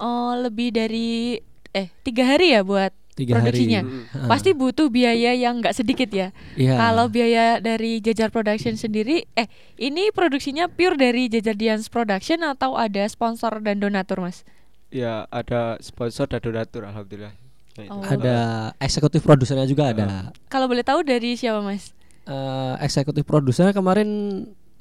eh, 0.01 0.33
lebih 0.43 0.69
dari 0.73 1.41
eh 1.73 1.89
tiga 2.05 2.29
hari 2.29 2.53
ya 2.53 2.61
buat 2.61 2.93
tiga 3.13 3.41
produksinya. 3.41 3.81
hari. 3.85 3.93
Mm-mm. 3.93 4.05
Heeh. 4.09 4.29
pasti 4.29 4.51
butuh 4.57 4.89
biaya 4.89 5.37
yang 5.37 5.61
nggak 5.61 5.77
sedikit 5.77 6.09
ya. 6.09 6.33
Iya. 6.57 6.77
Kalau 6.81 7.13
biaya 7.13 7.61
dari 7.61 8.01
Jajar 8.01 8.33
Production 8.33 8.77
sendiri, 8.77 9.29
eh 9.37 9.49
ini 9.77 10.09
produksinya 10.13 10.69
pure 10.69 10.97
dari 10.97 11.29
Jajar 11.29 11.57
Dians 11.57 11.93
Production 11.93 12.41
atau 12.45 12.77
ada 12.77 13.05
sponsor 13.09 13.61
dan 13.61 13.81
donatur 13.81 14.25
mas? 14.25 14.45
Ya 14.93 15.29
ada 15.33 15.81
sponsor 15.81 16.29
dan 16.29 16.41
donatur 16.41 16.89
alhamdulillah. 16.89 17.33
Nah, 17.73 17.85
itu. 17.89 17.93
Oh. 17.93 18.05
ada 18.05 18.37
eksekutif 18.81 19.25
produsernya 19.25 19.65
juga 19.65 19.93
ada. 19.93 20.29
Kalau 20.53 20.69
boleh 20.69 20.85
tahu 20.85 21.01
dari 21.05 21.37
siapa 21.41 21.65
mas? 21.65 21.97
Eh, 22.23 22.75
eksekutif 22.85 23.25
produsernya 23.27 23.75
kemarin 23.75 24.09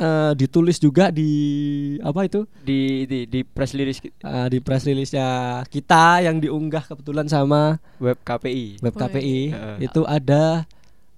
eh, 0.02 0.32
ditulis 0.34 0.78
juga 0.78 1.10
di 1.10 1.30
apa 2.00 2.26
itu 2.26 2.50
Di 2.60 3.06
di 3.06 3.20
di 3.24 3.40
press 3.44 3.72
release 3.72 4.02
Eh, 4.02 4.48
di 4.50 4.58
press 4.58 4.84
release-nya 4.84 5.30
kita 5.66 6.20
yang 6.22 6.38
diunggah 6.38 6.82
kebetulan 6.84 7.26
sama 7.26 7.78
web 7.98 8.18
KPI. 8.20 8.82
web 8.82 8.92
Wih. 8.92 9.00
KPI 9.00 9.40
Heeh. 9.48 9.76
itu 9.84 10.02
ada 10.04 10.66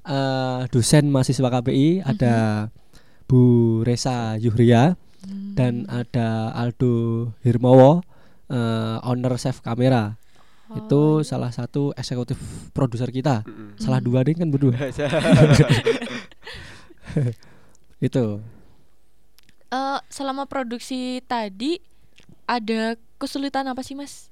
eh, 0.04 0.62
dosen 0.68 1.08
mahasiswa 1.08 1.48
KPI 1.50 2.04
ada 2.04 2.68
Bu 3.24 3.42
Resa 3.82 4.36
Yuhria 4.36 5.00
Hmm. 5.24 5.56
dan 5.56 5.74
ada 5.88 6.52
Aldo 6.52 6.92
Hirmowo 7.40 8.04
eh, 8.46 8.98
owner 9.02 9.32
chef 9.38 9.60
kamera 9.60 10.20
Oh, 10.66 10.80
itu 10.80 11.02
iya. 11.16 11.28
salah 11.30 11.48
satu 11.50 11.92
eksekutif 11.94 12.36
produser 12.72 13.08
kita 13.08 13.44
Mm-mm. 13.44 13.78
salah 13.78 14.00
dua 14.00 14.20
deh 14.20 14.34
kan 14.34 14.48
berdua 14.48 14.74
itu 18.02 18.26
Eh, 19.74 20.00
selama 20.08 20.46
produksi 20.46 21.18
tadi 21.26 21.82
ada 22.46 22.94
kesulitan 23.18 23.66
apa 23.66 23.82
sih 23.82 23.98
mas 23.98 24.30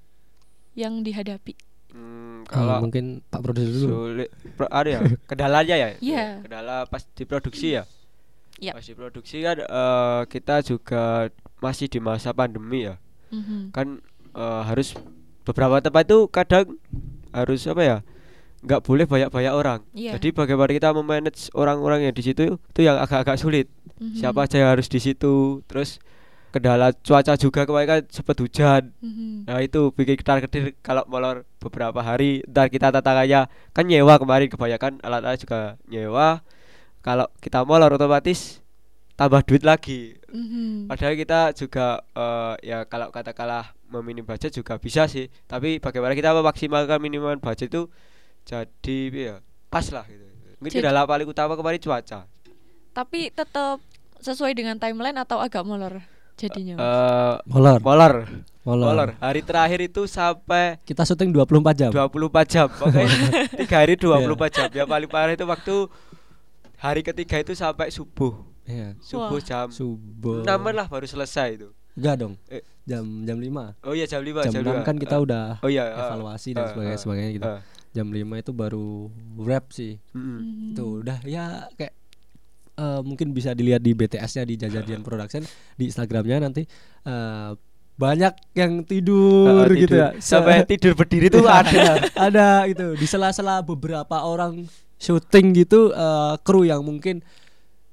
yang 0.77 1.01
dihadapi? 1.01 1.57
Hmm, 1.89 2.45
Eh, 2.45 2.47
kalau 2.47 2.77
mungkin 2.79 3.25
Pak 3.25 3.41
produser 3.41 3.67
dulu 3.67 3.87
sulit 4.13 4.29
pro- 4.55 4.69
ada 4.69 4.89
ya 4.91 5.01
kendalanya 5.29 5.75
ya 5.75 5.89
Iya. 5.97 6.25
kendala 6.39 6.85
pas 6.85 7.01
diproduksi 7.11 7.73
ya 7.73 7.83
Yap. 8.61 8.77
pas 8.77 8.85
diproduksi 8.85 9.41
kan 9.41 9.57
eh, 9.59 10.21
kita 10.29 10.61
juga 10.61 11.27
masih 11.57 11.89
di 11.89 11.97
masa 11.97 12.31
pandemi 12.31 12.85
ya 12.85 12.95
Mhm. 13.33 13.73
kan 13.73 13.97
eh, 14.31 14.61
harus 14.63 14.93
beberapa 15.41 15.81
tempat 15.81 16.05
itu 16.05 16.29
kadang 16.29 16.77
harus 17.31 17.65
apa 17.65 17.81
ya 17.81 17.97
nggak 18.61 18.81
boleh 18.81 19.05
banyak-banyak 19.05 19.51
orang 19.51 19.79
Iya. 19.91 20.17
jadi 20.17 20.27
bagaimana 20.31 20.69
kita 20.69 20.89
memanage 20.91 21.49
orang-orang 21.51 22.05
yang 22.05 22.13
di 22.13 22.21
situ 22.21 22.55
itu 22.55 22.79
yang 22.79 22.97
agak-agak 22.97 23.35
sulit 23.35 23.67
Mhm. 23.97 24.17
siapa 24.17 24.45
aja 24.45 24.57
yang 24.57 24.71
harus 24.71 24.85
di 24.85 24.97
situ 24.97 25.61
terus 25.65 25.97
kendala 26.49 26.91
cuaca 26.91 27.33
juga 27.35 27.63
kemarin 27.63 27.87
kan 27.89 28.01
sempat 28.07 28.35
hujan 28.37 28.91
Mhm. 28.99 29.47
Nah 29.47 29.57
itu 29.59 29.89
bikin 29.89 30.15
ketar 30.15 30.37
ketir 30.41 30.75
kalau 30.79 31.01
molor 31.05 31.47
beberapa 31.57 31.99
hari 31.99 32.43
ntar 32.45 32.67
kita 32.67 32.91
tantangannya 32.91 33.45
kan 33.71 33.83
nyewa 33.83 34.15
kemarin 34.15 34.45
kebanyakan 34.47 34.99
alat-alat 34.99 35.39
juga 35.39 35.59
nyewa 35.87 36.43
kalau 36.99 37.25
kita 37.39 37.63
molor 37.63 37.89
otomatis 37.91 38.59
tambah 39.15 39.41
duit 39.41 39.63
lagi 39.63 40.17
Mhm. 40.27 40.85
padahal 40.85 41.15
kita 41.15 41.39
juga 41.55 42.03
eh, 42.11 42.53
ya 42.63 42.77
kalau 42.83 43.09
katakanlah 43.09 43.71
meminim 43.87 44.21
budget 44.21 44.51
juga 44.51 44.75
bisa 44.75 45.05
sih 45.05 45.29
tapi 45.45 45.77
bagaimana 45.77 46.13
kita 46.13 46.29
memaksimalkan 46.31 46.99
minimal 46.99 47.37
budget 47.37 47.69
itu 47.69 47.87
jadi 48.43 48.97
ya 49.11 49.35
pas 49.67 49.85
lah 49.89 50.05
gitu. 50.05 50.25
Mungkin 50.57 50.69
Jadi- 50.71 50.83
kendala 50.83 51.03
paling 51.03 51.25
utama 51.25 51.53
kemarin 51.55 51.79
cuaca. 51.79 52.19
Tapi 52.91 53.31
tetap 53.31 53.81
sesuai 54.19 54.53
dengan 54.53 54.77
timeline 54.77 55.17
atau 55.17 55.39
agak 55.39 55.63
molor 55.63 56.03
jadinya? 56.35 56.75
Eh 56.77 57.35
molor. 57.47 57.79
molor. 57.81 58.13
Molor. 58.61 58.87
Molor. 58.93 59.09
Hari 59.17 59.41
terakhir 59.41 59.79
itu 59.81 60.05
sampai 60.05 60.77
kita 60.85 61.01
syuting 61.01 61.33
24 61.33 61.73
jam. 61.73 61.89
24 61.89 62.45
jam. 62.45 62.67
Pokoknya 62.77 63.49
tiga 63.57 63.75
hari 63.81 63.97
24 63.97 64.21
Iya. 64.21 64.49
jam. 64.53 64.69
Yang 64.71 64.89
paling 64.89 65.09
parah 65.09 65.33
itu 65.33 65.45
waktu 65.45 65.75
Hari 66.77 67.01
ketiga 67.01 67.37
itu 67.37 67.53
sampai 67.53 67.89
subuh. 67.89 68.41
Iya. 68.65 68.97
Subuh 68.99 69.37
Wah. 69.37 69.41
jam 69.41 69.65
subuh. 69.69 70.41
6 70.41 70.49
lah 70.73 70.85
baru 70.85 71.05
selesai 71.05 71.57
itu. 71.57 71.69
Enggak 71.93 72.15
dong. 72.17 72.33
Eh. 72.49 72.61
jam 72.81 73.05
jam 73.23 73.37
5 73.37 73.77
Oh 73.85 73.93
iya 73.93 74.09
jam 74.09 74.25
5 74.25 74.41
jam 74.49 74.65
6 74.65 74.81
kan 74.81 74.97
kita 74.97 75.21
udah 75.21 75.61
Oh 75.61 75.69
iya 75.69 75.85
eh, 75.85 76.01
evaluasi 76.01 76.57
dan 76.57 76.65
sebagainya 76.65 76.97
sebagainya 76.97 77.31
gitu. 77.37 77.45
Eh. 77.45 77.61
Jam 77.91 78.07
5 78.07 78.17
itu 78.37 78.51
baru 78.51 79.11
rap 79.39 79.71
sih 79.71 79.99
Mm-mm. 80.11 80.39
Mhm. 80.39 80.73
tuh 80.73 81.03
udah 81.03 81.19
ya 81.23 81.67
kayak 81.73 81.93
eh, 82.73 83.01
mungkin 83.01 83.31
bisa 83.31 83.51
dilihat 83.51 83.79
di 83.79 83.91
BTS-nya 83.91 84.43
di 84.43 84.55
Jajadian 84.55 85.03
Production 85.07 85.43
di 85.75 85.87
Instagramnya 85.87 86.37
nanti 86.41 86.63
eh, 87.03 87.51
banyak 87.91 88.33
yang 88.57 88.81
tidur, 88.81 89.69
gitu 89.69 89.93
tidur. 89.93 89.97
ya 89.99 90.07
Se- 90.17 90.33
Sampai 90.33 90.63
tidur 90.71 90.95
berdiri 90.95 91.27
tuh 91.27 91.45
ada 91.45 91.99
ada 92.31 92.47
gitu 92.65 92.95
di 92.95 93.05
sela-sela 93.05 93.59
beberapa 93.61 94.23
orang 94.23 94.65
syuting 94.97 95.51
gitu 95.53 95.91
eh, 95.91 96.33
kru 96.41 96.63
yang 96.63 96.81
mungkin 96.81 97.19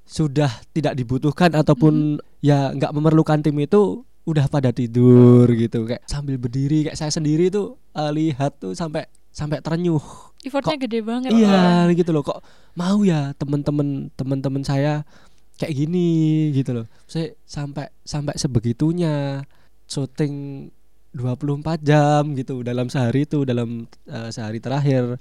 sudah 0.03 0.49
tidak 0.73 0.97
dibutuhkan 0.97 1.53
ataupun 1.53 2.17
ya 2.39 2.73
nggak 2.73 2.89
memerlukan 2.89 3.45
tim 3.45 3.53
itu 3.59 4.01
udah 4.25 4.45
pada 4.47 4.73
tidur 4.73 5.45
gitu 5.53 5.85
kayak 5.85 6.01
sambil 6.05 6.37
berdiri 6.37 6.87
kayak 6.87 6.97
saya 6.97 7.11
sendiri 7.11 7.51
tuh 7.51 7.77
eh, 7.93 8.09
lihat 8.09 8.57
tuh 8.57 8.73
sampai 8.73 9.05
sampai 9.39 9.63
terenyuh. 9.63 10.03
Effortnya 10.43 10.75
gede 10.75 10.99
banget. 10.99 11.31
iya 11.31 11.87
gitu 11.95 12.11
loh. 12.11 12.23
Kok 12.27 12.39
mau 12.75 12.99
ya 13.07 13.31
temen-temen 13.39 14.11
temen-temen 14.19 14.63
saya 14.67 15.07
kayak 15.55 15.75
gini 15.75 16.07
gitu 16.51 16.83
loh. 16.83 16.85
Saya 17.07 17.31
sampai 17.47 17.87
sampai 18.03 18.35
sebegitunya 18.35 19.43
syuting 19.87 20.67
24 21.15 21.81
jam 21.81 22.23
gitu 22.37 22.61
dalam 22.61 22.91
sehari 22.91 23.23
itu 23.25 23.47
dalam 23.47 23.87
eh, 24.05 24.29
sehari 24.29 24.59
terakhir. 24.59 25.15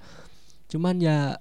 Cuman 0.67 0.99
ya 0.99 1.39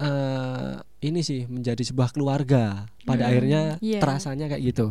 eh 0.00 0.80
ini 1.00 1.20
sih 1.24 1.48
menjadi 1.48 1.80
sebuah 1.84 2.12
keluarga. 2.12 2.88
Pada 3.04 3.24
Hmm, 3.26 3.30
akhirnya 3.32 3.60
iya. 3.80 4.00
terasanya 4.00 4.48
kayak 4.48 4.62
gitu. 4.72 4.86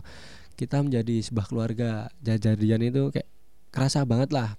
Kita 0.58 0.82
menjadi 0.84 1.22
sebuah 1.24 1.46
keluarga. 1.50 2.10
Jajadian 2.22 2.82
itu 2.90 3.10
kayak 3.14 3.30
kerasa 3.70 4.04
banget 4.06 4.30
lah. 4.36 4.58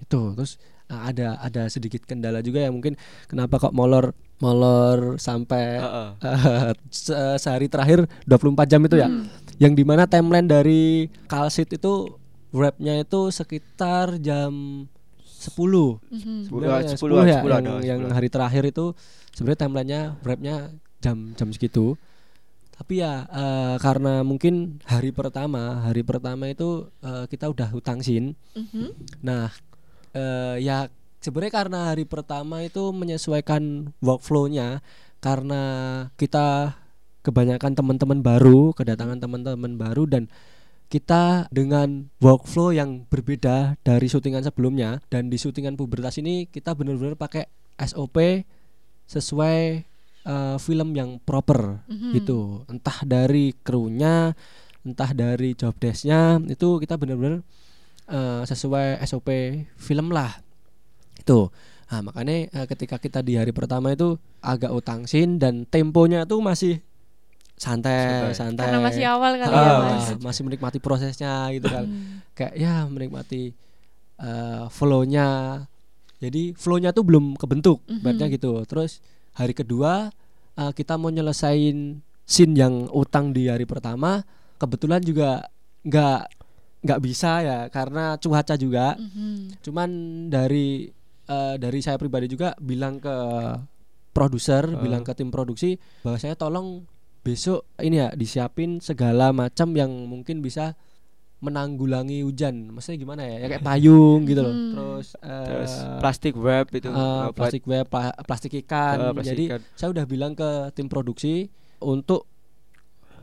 Itu 0.00 0.36
terus 0.36 0.56
eh, 0.86 1.00
ada 1.04 1.38
ada 1.38 1.62
sedikit 1.66 2.02
kendala 2.02 2.40
juga 2.40 2.60
ya 2.60 2.68
mungkin 2.68 2.94
kenapa 3.24 3.58
kok 3.58 3.72
molor 3.72 4.10
molor 4.38 5.16
sampai 5.16 5.78
Heeh. 5.78 6.08
eh, 6.20 6.72
se- 6.88 7.14
sehari 7.38 7.66
terakhir 7.66 8.04
24 8.22 8.38
jam 8.66 8.80
itu 8.80 8.96
ya 8.96 9.06
Hmm. 9.06 9.26
yang 9.56 9.72
di 9.72 9.82
mana 9.82 10.04
timeline 10.04 10.44
dari 10.44 10.84
Kalsit 11.24 11.72
itu 11.72 12.14
rapnya 12.50 12.96
itu 12.98 13.28
sekitar 13.30 14.16
jam 14.18 14.84
10 15.18 16.00
Mhm. 16.06 16.46
Sepuluh- 16.46 16.64
Sebenarnya 16.64 16.90
sepuluh, 16.90 17.16
10 17.16 17.24
ya, 17.24 17.36
sepuluh 17.36 17.54
yang, 17.54 17.64
ada, 17.64 17.74
yang 17.82 17.98
sepuluh. 18.00 18.14
hari 18.14 18.28
terakhir 18.28 18.62
itu 18.66 18.84
sebenarnya 19.30 19.60
timelinenya 19.60 20.00
rapnya 20.20 20.56
jam 20.98 21.16
jam 21.32 21.48
segitu 21.50 21.94
tapi 22.72 23.00
ya 23.00 23.24
eh, 23.26 23.76
karena 23.78 24.20
mungkin 24.20 24.54
hari 24.84 25.08
pertama 25.10 25.80
hari 25.82 26.00
pertama 26.02 26.44
itu 26.46 26.68
eh, 27.00 27.24
kita 27.26 27.46
udah 27.46 27.68
hutang 27.70 28.00
sin 28.00 28.36
Mhm. 28.52 28.92
nah 29.22 29.48
eh, 30.16 30.56
ya 30.64 30.88
sebenarnya 31.20 31.52
karena 31.52 31.78
hari 31.92 32.08
pertama 32.08 32.64
itu 32.64 32.88
menyesuaikan 32.96 33.92
workflow-nya 34.00 34.80
karena 35.20 35.62
kita 36.16 36.78
kebanyakan 37.20 37.74
teman-teman 37.74 38.22
baru, 38.22 38.70
kedatangan 38.72 39.18
teman-teman 39.18 39.74
baru 39.76 40.06
dan 40.06 40.30
kita 40.86 41.50
dengan 41.50 42.06
workflow 42.22 42.70
yang 42.70 43.02
berbeda 43.10 43.74
dari 43.82 44.06
syutingan 44.06 44.46
sebelumnya 44.46 45.02
dan 45.10 45.26
di 45.26 45.34
syutingan 45.34 45.74
pubertas 45.74 46.14
ini 46.22 46.46
kita 46.46 46.78
benar-benar 46.78 47.18
pakai 47.18 47.50
SOP 47.76 48.46
sesuai 49.06 49.82
eh, 50.26 50.56
film 50.62 50.94
yang 50.94 51.18
proper 51.22 51.82
Mhm. 51.90 52.10
gitu 52.14 52.62
entah 52.66 53.02
dari 53.02 53.54
krunya 53.62 54.34
entah 54.86 55.10
dari 55.10 55.58
job 55.58 55.74
desknya 55.78 56.38
itu 56.46 56.78
kita 56.78 56.94
benar-benar 56.94 57.42
eh, 58.06 58.42
sesuai 58.42 59.02
SOP 59.02 59.28
film 59.74 60.10
lah 60.10 60.30
itu 61.16 61.50
nah, 61.86 62.00
makanya 62.02 62.46
eh, 62.46 62.66
ketika 62.66 62.96
kita 62.96 63.20
di 63.20 63.34
hari 63.34 63.50
pertama 63.50 63.90
itu 63.90 64.14
agak 64.40 64.70
utang 64.70 65.04
scene 65.04 65.36
dan 65.36 65.62
temponya 65.64 66.22
tuh 66.22 66.38
masih 66.38 66.78
santai 67.54 68.28
Santai. 68.28 68.34
santai 68.36 68.64
Karena 68.68 68.80
masih 68.80 69.04
awal 69.06 69.32
kali 69.34 69.48
Ah, 69.48 69.56
ya, 69.56 69.72
Ah, 69.72 69.80
Mas. 69.96 70.06
masih 70.20 70.42
menikmati 70.44 70.76
prosesnya 70.76 71.48
gitu 71.50 71.66
kan 71.66 71.84
Hmm. 71.84 72.20
kayak 72.32 72.54
ya 72.54 72.84
menikmati 72.84 73.56
eh, 74.16 74.64
flow-nya 74.68 75.28
jadi 76.16 76.52
flow-nya 76.52 76.90
tuh 76.90 77.00
belum 77.02 77.36
kebentuk 77.36 77.80
Mhm. 77.82 78.00
ibaratnya 78.00 78.28
gitu 78.30 78.60
terus 78.64 79.00
hari 79.32 79.52
kedua 79.52 80.12
eh, 80.54 80.72
kita 80.72 80.96
mau 80.96 81.08
nyelesain 81.08 82.00
scene 82.22 82.54
yang 82.54 82.88
utang 82.90 83.30
di 83.30 83.46
hari 83.46 83.64
pertama 83.64 84.20
kebetulan 84.56 85.00
juga 85.00 85.48
nggak 85.80 86.35
nggak 86.78 87.00
bisa 87.00 87.40
ya 87.40 87.58
karena 87.66 88.14
cuaca 88.16 88.54
juga 88.54 88.94
Mhm. 88.94 89.60
cuman 89.60 89.90
dari 90.26 90.86
eh, 91.24 91.54
dari 91.56 91.80
saya 91.80 91.96
pribadi 91.96 92.28
juga 92.28 92.54
bilang 92.56 92.96
ke 92.96 93.14
produser 94.12 94.64
Ah. 94.66 94.78
bilang 94.78 95.02
ke 95.02 95.12
tim 95.12 95.28
produksi 95.28 95.74
bahwa 96.00 96.16
saya 96.16 96.34
tolong 96.34 96.86
besok 97.20 97.66
ini 97.78 97.98
ya 97.98 98.08
disiapin 98.12 98.78
segala 98.78 99.28
macam 99.30 99.72
yang 99.72 99.90
mungkin 100.06 100.38
bisa 100.38 100.78
menanggulangi 101.36 102.22
hujan 102.22 102.70
maksudnya 102.70 102.96
gimana 102.98 103.20
ya, 103.22 103.36
ya 103.36 103.46
kayak 103.50 103.64
payung 103.68 104.24
gitu 104.24 104.40
loh 104.40 104.54
Hmm. 104.54 104.72
terus 104.72 105.08
eh, 105.18 105.44
Terus 105.44 105.72
plastik 105.98 106.34
web 106.34 106.64
itu 106.70 106.88
uh, 106.88 107.28
plastik 107.30 107.64
web 107.66 107.84
pla- 107.84 108.16
plastik 108.18 108.52
ikan 108.56 108.96
uh, 108.96 109.12
plastik 109.12 109.28
jadi 109.28 109.44
ikan. 109.50 109.60
saya 109.74 109.88
udah 109.90 110.04
bilang 110.04 110.32
ke 110.32 110.48
tim 110.72 110.86
produksi 110.86 111.50
untuk 111.78 112.24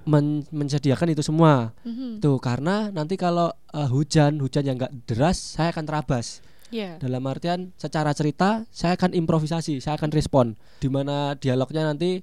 men- 0.05 0.43
menyediakan 0.49 1.09
itu 1.09 1.21
semua 1.21 1.71
Mhm. 1.83 2.19
tuh 2.19 2.37
karena 2.37 2.89
nanti 2.89 3.15
kalau 3.15 3.51
eh, 3.69 3.87
hujan 3.87 4.37
hujan 4.37 4.63
yang 4.63 4.77
enggak 4.77 4.93
deras 5.05 5.37
saya 5.55 5.71
akan 5.71 5.83
terabas 5.83 6.39
Iya. 6.69 6.97
dalam 6.97 7.21
artian 7.23 7.69
secara 7.75 8.11
cerita 8.11 8.65
saya 8.69 8.93
akan 8.93 9.13
improvisasi 9.13 9.77
saya 9.77 9.95
akan 9.95 10.09
respon 10.09 10.45
di 10.77 10.87
mana 10.87 11.33
dialognya 11.35 11.85
nanti 11.85 12.21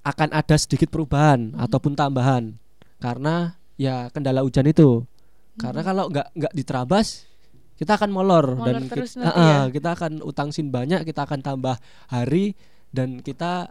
akan 0.00 0.30
ada 0.30 0.56
sedikit 0.56 0.88
perubahan 0.88 1.52
Mhm. 1.52 1.60
ataupun 1.60 1.92
tambahan 1.92 2.54
karena 2.98 3.54
ya 3.74 4.08
kendala 4.08 4.42
hujan 4.42 4.64
itu 4.64 5.04
karena 5.54 5.82
Mhm. 5.82 5.86
kalau 5.86 6.04
nggak 6.08 6.28
nggak 6.34 6.54
diterabas 6.54 7.26
kita 7.74 7.94
akan 7.94 8.10
molor, 8.10 8.58
Molor 8.58 8.74
dan 8.74 8.90
terus 8.90 9.14
kita, 9.14 9.22
nanti 9.22 9.38
Ah, 9.38 9.46
ya. 9.46 9.58
kita 9.70 9.88
akan 9.94 10.12
utang 10.22 10.50
sin 10.50 10.66
banyak 10.68 11.06
kita 11.06 11.22
akan 11.22 11.38
tambah 11.40 11.78
hari 12.08 12.58
dan 12.90 13.22
kita 13.22 13.70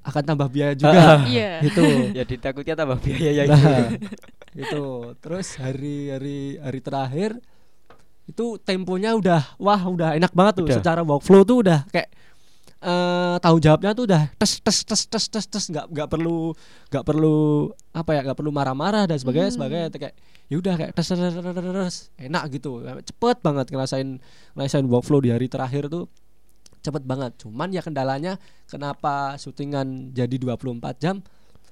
akan 0.00 0.22
tambah 0.24 0.48
biaya 0.48 0.72
juga. 0.72 1.20
Iya. 1.28 1.60
itu 1.60 1.84
ya 2.18 2.24
ditakutnya 2.24 2.74
tambah 2.74 2.98
biaya 2.98 3.30
ya. 3.30 3.44
Nah, 3.44 3.92
itu 4.64 4.84
terus 5.20 5.60
hari 5.60 6.08
hari 6.08 6.38
hari 6.56 6.80
terakhir 6.80 7.30
itu 8.24 8.56
temponya 8.62 9.12
udah 9.18 9.42
wah 9.58 9.80
udah 9.84 10.16
enak 10.16 10.32
banget 10.32 10.62
tuh. 10.62 10.66
Udah. 10.70 10.76
secara 10.80 11.00
workflow 11.02 11.42
tuh 11.44 11.66
udah 11.66 11.84
kayak 11.90 12.08
eh 12.80 13.36
tanggung 13.44 13.60
jawabnya 13.60 13.92
tuh 13.92 14.08
udah 14.08 14.22
tes 14.40 14.56
tes 14.64 14.78
tes 14.88 15.02
tes 15.04 15.24
tes 15.28 15.44
tes. 15.44 15.64
Nggak 15.68 15.86
nggak 15.92 16.08
perlu 16.08 16.56
nggak 16.88 17.04
perlu 17.04 17.36
apa 17.92 18.10
ya 18.16 18.20
nggak 18.24 18.38
perlu 18.40 18.50
marah-marah 18.50 19.04
dan 19.04 19.20
sebagainya 19.20 19.52
Hmm. 19.52 19.56
sebagainya. 19.60 19.88
Kayak 19.92 20.14
ya 20.48 20.56
udah 20.56 20.74
kayak 20.80 20.92
tes 20.96 21.06
tes 21.06 21.18
tes, 21.20 21.34
tes, 21.36 21.44
tes, 21.52 21.64
tes, 21.76 21.96
enak 22.16 22.42
gitu. 22.56 22.80
Cepet 23.04 23.36
banget 23.44 23.66
ngerasain 23.68 24.08
ngerasain 24.56 24.86
workflow 24.88 25.20
di 25.20 25.28
hari 25.28 25.52
terakhir 25.52 25.92
tuh 25.92 26.08
cepet 26.80 27.02
banget 27.02 27.32
cuman 27.36 27.68
ya 27.68 27.80
kendalanya 27.80 28.36
kenapa 28.64 29.36
syutingan 29.36 30.10
jadi 30.10 30.36
24 30.36 30.80
jam 30.96 31.20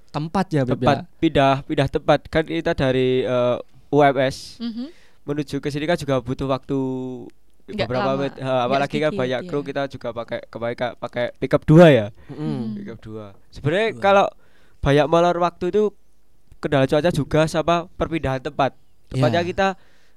tempat 0.08 0.46
ya 0.50 0.62
Beb, 0.62 0.68
ya? 0.68 0.74
tempat 0.74 0.98
pindah 1.16 1.54
pindah 1.62 1.88
tempat 1.88 2.20
kan 2.26 2.42
kita 2.42 2.72
dari 2.72 3.22
uh, 3.22 3.56
UMS 3.88 4.56
Mhm. 4.58 4.86
menuju 5.24 5.56
ke 5.58 5.68
sini 5.68 5.84
kan 5.84 5.96
juga 5.96 6.16
butuh 6.18 6.44
waktu 6.46 6.78
Nggak 7.66 7.84
beberapa 7.84 8.10
lama, 8.10 8.24
nggak 8.26 8.64
apalagi 8.64 8.96
kan 8.96 9.04
sedikit, 9.06 9.20
banyak 9.20 9.40
kru 9.44 9.58
iya. 9.58 9.66
kita 9.66 9.82
juga 9.90 10.08
pakai 10.14 10.40
kebanyakan 10.42 10.90
pakai 10.96 11.24
pickup 11.36 11.62
dua 11.62 11.86
ya 11.88 12.06
Mm. 12.26 12.36
Hmm. 12.38 12.64
pickup 12.74 12.98
dua 12.98 13.26
sebenarnya 13.50 13.88
Dua. 13.90 14.00
kalau 14.00 14.26
banyak 14.78 15.06
molor 15.06 15.36
waktu 15.38 15.64
itu 15.68 15.82
kendala 16.58 16.84
cuaca 16.84 17.10
juga 17.10 17.44
sama 17.44 17.84
perpindahan 17.92 18.40
tempat 18.40 18.72
tempatnya 19.08 19.40
Iya. 19.40 19.48
kita 19.48 19.68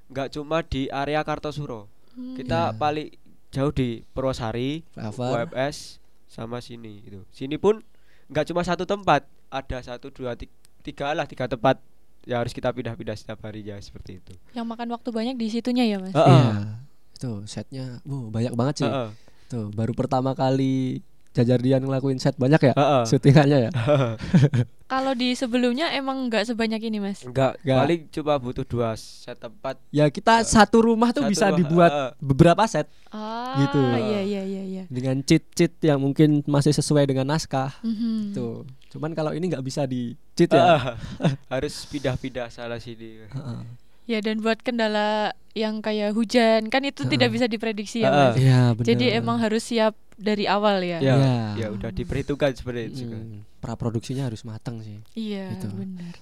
nggak 0.08 0.28
cuma 0.32 0.58
di 0.62 0.88
area 0.88 1.20
Kartosuro 1.22 1.92
Hmm. 2.12 2.36
kita 2.36 2.72
Iya. 2.72 2.76
paling 2.76 3.08
jauh 3.52 3.70
di 3.70 4.08
Purwosari. 4.12 4.84
UMS 4.96 6.00
sama 6.26 6.64
sini 6.64 7.04
gitu 7.04 7.28
sini 7.30 7.60
pun 7.60 7.84
nggak 8.32 8.48
cuma 8.48 8.64
satu 8.64 8.88
tempat 8.88 9.28
ada 9.52 9.78
satu 9.84 10.08
dua 10.08 10.40
ti- 10.40 10.48
tiga 10.80 11.12
lah 11.12 11.28
tiga 11.28 11.44
tempat 11.44 11.76
yang 12.24 12.40
harus 12.40 12.56
kita 12.56 12.72
pindah-pindah 12.72 13.20
setiap 13.20 13.44
harinya 13.44 13.76
seperti 13.78 14.24
itu 14.24 14.32
Yang 14.56 14.66
makan 14.66 14.88
waktu 14.96 15.10
banyak 15.12 15.36
di 15.36 15.52
situnya 15.52 15.84
ya, 15.84 15.98
Mas. 16.00 16.16
Heeh. 16.16 16.24
Iya. 16.24 16.80
Tuh 17.20 17.44
setnya, 17.46 18.00
wow, 18.02 18.32
banyak 18.32 18.54
banget 18.56 18.76
sih. 18.82 18.90
Heeh. 18.90 19.10
Tuh 19.46 19.68
baru 19.70 19.92
pertama 19.92 20.32
kali 20.32 21.04
Jajar 21.32 21.58
Dian 21.58 21.80
ngelakuin 21.80 22.20
set 22.20 22.36
banyak 22.36 22.60
ya 22.62 22.74
Heeh. 22.74 23.04
syutingannya 23.08 23.58
ya. 23.66 23.72
Kalau 24.92 25.16
di 25.16 25.32
sebelumnya 25.32 25.88
emang 25.90 26.28
nggak 26.28 26.44
sebanyak 26.44 26.84
ini, 26.84 27.00
Mas. 27.00 27.24
Enggak, 27.24 27.56
Nggak. 27.64 27.80
paling 27.80 28.02
cuma 28.12 28.34
butuh 28.36 28.66
dua 28.66 28.92
set 28.94 29.40
tempat. 29.40 29.80
Ya 29.88 30.04
kita 30.06 30.44
satu 30.44 30.84
rumah 30.84 31.16
tuh 31.16 31.24
Satu 31.24 31.32
bisa 31.32 31.46
rumah, 31.48 31.58
dibuat 31.58 31.92
heeh. 31.92 32.10
beberapa 32.20 32.64
set 32.66 32.92
Ah, 33.08 33.56
Gitu. 33.58 33.80
Iya, 33.80 34.20
iya, 34.22 34.42
iya, 34.44 34.64
iya. 34.64 34.84
dengan 34.88 35.20
cheat-cheat 35.20 35.80
yang 35.82 35.96
mungkin 35.98 36.44
masih 36.44 36.72
sesuai 36.72 37.08
dengan 37.08 37.24
naskah. 37.26 37.72
Mhm. 37.80 38.32
Tuh. 38.32 38.68
Cuman 38.90 39.12
kalau 39.12 39.32
ini 39.32 39.48
nggak 39.48 39.64
bisa 39.64 39.84
di 39.84 40.12
cheat 40.34 40.52
ya. 40.52 41.00
Harus 41.54 41.88
pindah-pindah 41.88 42.48
salah 42.48 42.76
sini. 42.78 43.24
Heeh. 43.26 43.60
Ya 44.06 44.20
dan 44.20 44.42
buat 44.42 44.60
kendala 44.60 45.32
yang 45.52 45.84
kayak 45.84 46.16
hujan 46.16 46.72
kan 46.72 46.82
itu 46.88 47.04
tidak 47.06 47.30
bisa 47.30 47.46
diprediksi 47.46 48.02
ya, 48.02 48.10
Heeh. 48.10 48.18
Mas. 48.18 48.36
Iya 48.40 48.62
benar. 48.74 48.88
Jadi 48.88 49.06
emang 49.14 49.38
harus 49.38 49.64
siap 49.68 49.94
dari 50.16 50.48
awal 50.48 50.80
ya. 50.82 51.00
Ya, 51.00 51.16
Iya. 51.18 51.36
ya 51.58 51.68
udah 51.74 51.90
diperhitungkan 51.92 52.56
sebenarnya 52.56 52.88
itu 52.88 52.98
juga. 53.04 53.18
Mm, 53.20 53.44
praproduksinya 53.60 54.24
harus 54.26 54.42
matang 54.42 54.80
sih. 54.80 55.02
Iya, 55.14 55.54
Gitu. 55.56 55.68
benar. 55.76 56.16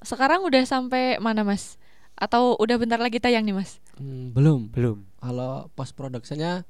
Sekarang 0.00 0.44
udah 0.44 0.62
sampai 0.64 1.18
mana, 1.18 1.42
Mas? 1.42 1.76
Atau 2.16 2.56
udah 2.56 2.76
bentar 2.80 2.96
lagi 2.96 3.20
tayang 3.20 3.44
nih, 3.44 3.56
Mas? 3.56 3.76
Hmm, 3.98 4.32
belum. 4.32 4.72
Belum. 4.72 5.04
Kalau 5.20 5.68
post 5.74 5.92
productionnya 5.92 6.64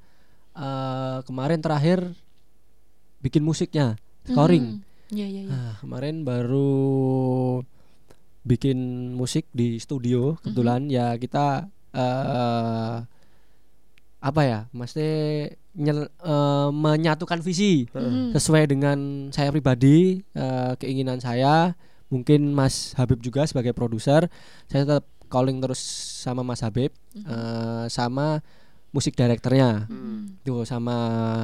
eh, 0.57 1.19
kemarin 1.21 1.61
terakhir 1.61 2.01
bikin 3.21 3.45
musiknya, 3.45 3.93
scoring. 4.25 4.81
Mhm. 4.81 5.13
Iya, 5.13 5.27
iya, 5.29 5.41
iya. 5.45 5.51
Nah, 5.53 5.71
kemarin 5.79 6.25
baru 6.25 7.61
bikin 8.47 8.77
musik 9.13 9.45
di 9.51 9.77
studio 9.77 10.39
kebetulan. 10.39 10.87
Ya 10.87 11.11
kita 11.19 11.67
eh 11.91 12.97
apa 14.17 14.41
ya, 14.41 14.59
mesti 14.73 15.07
nyel- 15.77 16.09
eh, 16.09 16.69
menyatukan 16.73 17.37
visi 17.45 17.85
Mhm. 17.93 18.33
sesuai 18.33 18.65
dengan 18.65 19.29
saya 19.29 19.53
pribadi, 19.53 20.25
eh, 20.33 20.73
keinginan 20.81 21.21
saya, 21.21 21.77
mungkin 22.09 22.49
Mas 22.49 22.97
Habib 22.97 23.21
juga 23.21 23.45
sebagai 23.45 23.77
produser, 23.77 24.25
saya 24.65 24.89
tetap 24.89 25.05
calling 25.29 25.61
terus 25.61 25.77
sama 26.23 26.41
Mas 26.41 26.65
Habib, 26.65 26.89
Mhm. 27.13 27.23
eh, 27.29 27.85
sama 27.93 28.41
musik 28.89 29.13
direkturnya 29.13 29.85
Mhm. 29.91 30.41
tuh 30.41 30.63
sama 30.63 30.95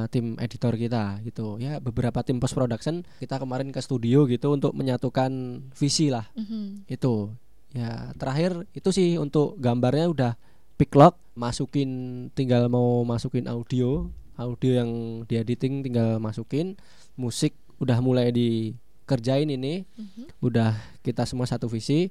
tim 0.08 0.34
editor 0.40 0.74
kita 0.74 1.20
gitu. 1.22 1.60
Ya 1.60 1.76
beberapa 1.78 2.24
tim 2.24 2.40
post 2.40 2.56
production 2.56 3.04
kita 3.20 3.36
kemarin 3.36 3.68
ke 3.68 3.78
studio 3.78 4.24
gitu 4.24 4.50
untuk 4.50 4.72
menyatukan 4.72 5.30
visi 5.76 6.08
lah. 6.08 6.24
Mhm. 6.34 6.88
itu 6.88 7.30
ya 7.74 8.14
terakhir 8.14 8.64
itu 8.70 8.88
sih 8.90 9.18
untuk 9.18 9.58
gambarnya 9.58 10.06
udah 10.08 10.32
pick 10.78 10.94
lock 10.94 11.18
masukin 11.34 11.90
tinggal 12.32 12.66
mau 12.70 13.02
masukin 13.04 13.44
audio. 13.46 14.08
Audio 14.34 14.82
yang 14.82 14.90
di 15.26 15.38
editing 15.38 15.86
tinggal 15.86 16.18
masukin. 16.18 16.74
Musik 17.14 17.54
udah 17.78 18.02
mulai 18.02 18.34
dikerjain 18.34 19.46
ini. 19.46 19.86
Mhm. 19.94 20.42
udah 20.42 20.74
kita 21.02 21.22
semua 21.22 21.46
satu 21.46 21.68
visi. 21.68 22.10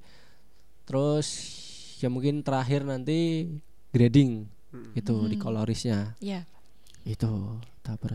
Terus 0.83 1.27
ya 1.99 2.11
mungkin 2.11 2.43
terakhir 2.43 2.83
nanti 2.83 3.47
grading 3.91 4.47
Itu 4.93 5.27
di 5.27 5.35
Hmm. 5.35 5.43
kolorisnya 5.43 5.99
Iya. 6.19 6.43
itu 7.03 7.59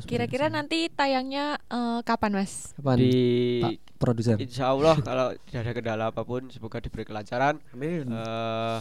Kira-kira 0.03 0.49
nanti 0.49 0.89
tayangnya 0.89 1.61
eh, 1.63 2.01
kapan, 2.03 2.33
Mas? 2.35 2.73
kapan 2.73 2.97
Di 2.97 3.13
Pak 3.61 3.73
produser 3.99 4.37
Insya 4.39 4.73
Allah 4.73 4.97
kalau 4.99 5.37
tidak 5.45 5.61
ada 5.61 5.73
kendala 5.73 6.05
apa 6.09 6.23
pun 6.23 6.49
semoga 6.49 6.79
diberi 6.79 7.05
kelancaran 7.05 7.61
amin 7.71 8.09
eh 8.09 8.79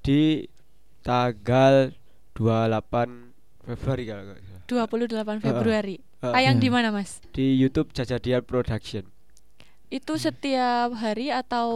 di 0.00 0.42
tanggal 1.00 1.94
28 2.34 3.30
Februari 3.62 4.02
kalau 4.04 4.22
nggak 4.26 4.38
salah. 4.42 4.62
28 4.66 5.38
Februari. 5.38 5.96
Heeh. 5.96 6.32
Tayang 6.32 6.56
Ya. 6.56 6.60
di 6.60 6.68
mana, 6.68 6.88
Mas? 6.90 7.20
di 7.30 7.54
YouTube 7.54 7.92
Jajadian 7.92 8.42
Production. 8.42 9.04
Itu 9.88 10.16
setiap 10.16 10.90
hari 10.92 11.30
atau 11.30 11.66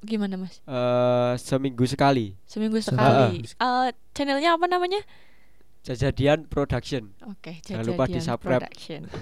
gimana, 0.00 0.38
Mas? 0.38 0.62
Eh 0.62 1.32
seminggu 1.36 1.84
sekali. 1.84 2.38
Seminggu 2.44 2.80
Se- 2.80 2.90
sekali. 2.90 3.44
Eh, 3.44 3.88
channelnya 4.12 4.56
apa 4.56 4.64
namanya? 4.64 5.02
Jajadian 5.78 6.44
Production. 6.44 7.16
Oke, 7.24 7.64
Jangan 7.64 7.84
lupa 7.86 8.04
Jajadian 8.04 8.16
di-subscribe. 8.20 8.60
Production. 8.60 9.00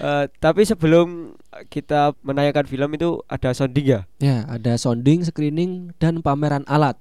Eh 0.00 0.24
tapi 0.38 0.62
sebelum 0.64 1.36
kita 1.68 2.16
menayangkan 2.20 2.64
film 2.64 2.88
itu 2.94 3.20
ada 3.28 3.52
sounding 3.52 3.86
ya? 3.86 4.00
Ya, 4.16 4.48
ada 4.48 4.76
sounding, 4.76 5.20
screening 5.22 5.92
dan 5.96 6.24
pameran 6.24 6.64
alat. 6.64 6.96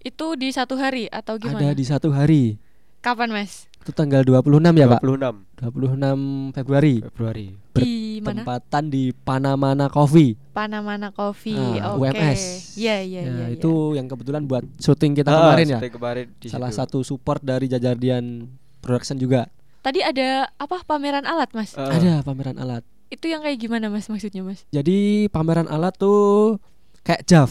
Itu 0.00 0.32
di 0.34 0.48
satu 0.48 0.80
hari 0.80 1.04
atau 1.08 1.36
gimana? 1.36 1.60
Ada 1.60 1.76
di 1.76 1.84
satu 1.84 2.08
hari. 2.08 2.56
Kapan, 2.98 3.30
Mas? 3.30 3.68
Itu 3.84 3.92
tanggal 3.92 4.24
26 4.24 4.72
ya, 4.74 4.86
Pak? 4.88 5.00
26 5.04 5.44
26 5.60 6.56
Februari. 6.56 6.94
Februari. 7.04 7.46
Di 7.76 7.92
mana? 8.20 8.42
Tempatan 8.42 8.84
di 8.86 9.10
Panamana 9.12 9.86
Coffee. 9.86 10.34
Panamana 10.50 11.08
Coffee. 11.10 11.56
Ah, 11.78 11.94
Oke. 11.94 12.08
UMS. 12.08 12.40
Iya, 12.74 12.96
iya, 13.00 13.20
Ya, 13.22 13.30
iya. 13.30 13.46
itu 13.52 13.70
yang 13.92 14.06
kebetulan 14.06 14.44
buat 14.44 14.64
syuting 14.76 15.14
kita 15.14 15.28
Ah, 15.28 15.52
kemarin 15.52 15.66
ya. 15.68 15.78
kemarin 15.84 16.26
di 16.34 16.46
Salah 16.46 16.68
situ. 16.68 16.78
satu 16.78 16.98
support 17.02 17.40
dari 17.40 17.66
Jajardian 17.66 18.46
Production 18.78 19.16
juga. 19.16 19.46
Tadi 19.78 20.00
ada 20.00 20.50
apa 20.52 20.82
pameran 20.82 21.22
alat, 21.22 21.50
Mas? 21.52 21.72
Eh, 21.72 21.80
Ada 21.80 22.20
pameran 22.20 22.56
alat. 22.56 22.82
Itu 23.08 23.24
yang 23.24 23.40
kayak 23.40 23.56
gimana, 23.58 23.88
Mas? 23.88 24.06
Maksudnya, 24.06 24.42
Mas? 24.42 24.66
Jadi 24.68 25.26
pameran 25.28 25.64
alat 25.64 25.94
tuh 25.94 26.58
kayak 27.02 27.24
JAF. 27.24 27.50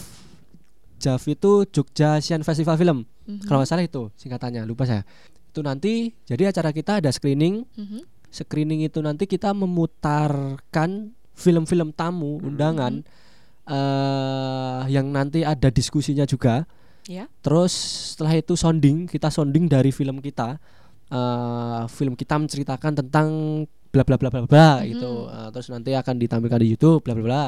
JAF 0.98 1.22
itu 1.26 1.66
Jogja 1.68 2.16
Asian 2.16 2.42
Festival 2.42 2.74
Film. 2.74 3.06
Mhm. 3.24 3.44
Kalau 3.44 3.58
nggak 3.58 3.68
salah 3.68 3.82
itu 3.82 4.10
singkatannya, 4.14 4.62
lupa 4.64 4.82
saya. 4.82 5.02
Itu 5.48 5.60
nanti 5.60 6.14
jadi 6.24 6.50
acara 6.50 6.70
kita 6.70 6.98
ada 6.98 7.08
screening. 7.08 7.66
Mhm. 7.72 8.00
Screening 8.28 8.84
itu 8.84 9.00
nanti 9.00 9.24
kita 9.24 9.50
memutarkan 9.52 10.90
film-film 11.32 11.90
tamu 11.92 12.38
undangan 12.40 13.00
eh 13.68 14.80
yang 14.88 15.08
nanti 15.08 15.44
ada 15.44 15.68
diskusinya 15.68 16.24
juga. 16.24 16.64
Ya. 17.04 17.24
Terus 17.40 17.72
setelah 18.12 18.36
itu 18.36 18.52
sounding, 18.52 19.06
kita 19.06 19.28
sounding 19.28 19.68
dari 19.68 19.90
film 19.90 20.20
kita. 20.20 20.56
eh 21.08 21.82
film 21.88 22.12
kita 22.12 22.36
menceritakan 22.36 23.00
tentang 23.00 23.28
bla 23.88 24.04
bla 24.04 24.20
bla 24.20 24.28
bla 24.28 24.44
bla 24.44 24.68
Mhm. 24.80 24.84
gitu. 24.92 25.12
Eh, 25.24 25.48
terus 25.56 25.68
nanti 25.72 25.96
akan 25.96 26.20
ditampilkan 26.20 26.60
di 26.60 26.68
YouTube 26.76 27.00
bla 27.00 27.16
bla 27.16 27.24
bla. 27.24 27.44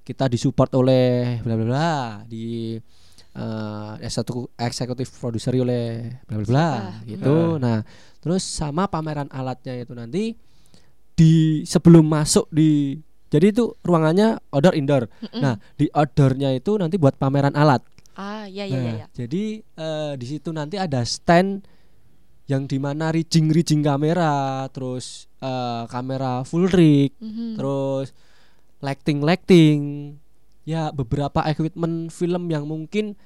Kita 0.00 0.24
disupport 0.32 0.72
oleh 0.80 1.36
bla 1.44 1.54
bla 1.60 1.66
bla 1.68 1.90
di 2.24 2.72
eh 3.36 4.08
satu 4.08 4.48
eksekutif 4.56 5.12
produser 5.20 5.52
oleh 5.60 6.08
bla 6.24 6.40
bla 6.40 6.46
bla 6.48 6.70
gitu. 7.04 7.28
Hmm. 7.28 7.60
Nah, 7.60 7.78
terus 8.26 8.42
sama 8.42 8.90
pameran 8.90 9.30
alatnya 9.30 9.78
itu 9.78 9.94
nanti 9.94 10.34
di 11.14 11.62
sebelum 11.62 12.02
masuk 12.02 12.50
di 12.50 12.98
jadi 13.30 13.54
itu 13.54 13.74
ruangannya 13.86 14.38
outdoor 14.50 14.74
indoor. 14.74 15.04
Mm-mm. 15.22 15.42
Nah, 15.42 15.54
di 15.74 15.86
outdoornya 15.90 16.54
itu 16.54 16.74
nanti 16.78 16.98
buat 16.98 17.14
pameran 17.14 17.54
alat. 17.54 17.82
Ah, 18.18 18.46
iya 18.50 18.66
iya 18.66 18.78
iya. 18.78 18.82
Nah, 18.82 18.94
iya. 18.98 19.06
Jadi 19.14 19.44
eh, 19.62 20.12
di 20.18 20.26
situ 20.26 20.50
nanti 20.50 20.74
ada 20.78 21.02
stand 21.06 21.62
yang 22.46 22.66
di 22.70 22.78
mana 22.78 23.10
rigging 23.10 23.50
rigging 23.50 23.82
kamera, 23.82 24.66
terus 24.74 25.26
eh, 25.38 25.84
kamera 25.86 26.42
full 26.46 26.66
rig, 26.70 27.14
Mhm. 27.18 27.58
terus 27.58 28.14
lighting 28.82 29.18
lighting, 29.26 29.80
ya 30.62 30.94
beberapa 30.94 31.42
equipment 31.50 32.14
film 32.14 32.46
yang 32.46 32.66
mungkin 32.66 33.18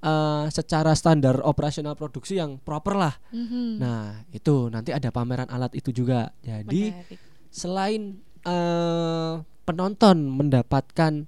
eh, 0.00 0.44
secara 0.50 0.92
standar 0.92 1.40
operasional 1.42 1.96
produksi 1.96 2.36
yang 2.36 2.60
proper 2.60 2.94
lah. 2.96 3.14
Mhm. 3.32 3.80
Nah 3.80 4.24
itu 4.30 4.68
nanti 4.68 4.92
ada 4.92 5.08
pameran 5.08 5.48
alat 5.48 5.72
itu 5.72 5.90
juga. 5.90 6.32
Jadi 6.42 6.92
Menarik. 6.92 7.18
selain 7.48 8.02
eh, 8.46 9.32
penonton 9.66 10.16
mendapatkan 10.30 11.26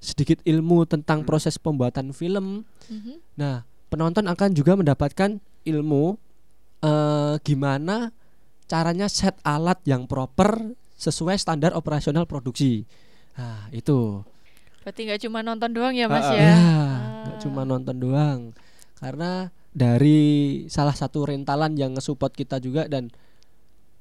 sedikit 0.00 0.40
ilmu 0.44 0.84
tentang 0.84 1.24
proses 1.24 1.56
pembuatan 1.56 2.12
film, 2.12 2.64
Mhm. 2.88 3.36
nah 3.36 3.64
penonton 3.88 4.28
akan 4.28 4.52
juga 4.52 4.76
mendapatkan 4.76 5.40
ilmu 5.64 6.16
eh, 6.80 7.34
gimana 7.44 8.08
caranya 8.64 9.08
set 9.08 9.36
alat 9.44 9.76
yang 9.84 10.08
proper 10.08 10.72
sesuai 10.96 11.36
standar 11.36 11.72
operasional 11.72 12.24
produksi. 12.24 12.84
Nah 13.36 13.68
itu 13.72 14.20
Berarti 14.80 15.00
nggak 15.04 15.20
cuma 15.20 15.40
nonton 15.40 15.70
doang 15.70 15.92
ya, 15.92 16.06
Mas 16.06 16.24
ah. 16.24 16.32
ya? 16.32 16.40
ya 16.40 16.54
Ah. 16.54 16.96
nggak 17.26 17.38
cuma 17.40 17.62
nonton 17.62 17.96
doang 17.96 18.40
karena 18.96 19.48
dari 19.70 20.20
salah 20.66 20.92
satu 20.92 21.24
rentalan 21.24 21.72
yang 21.74 21.94
nge-support 21.94 22.32
kita 22.32 22.58
juga 22.58 22.84
dan 22.84 23.08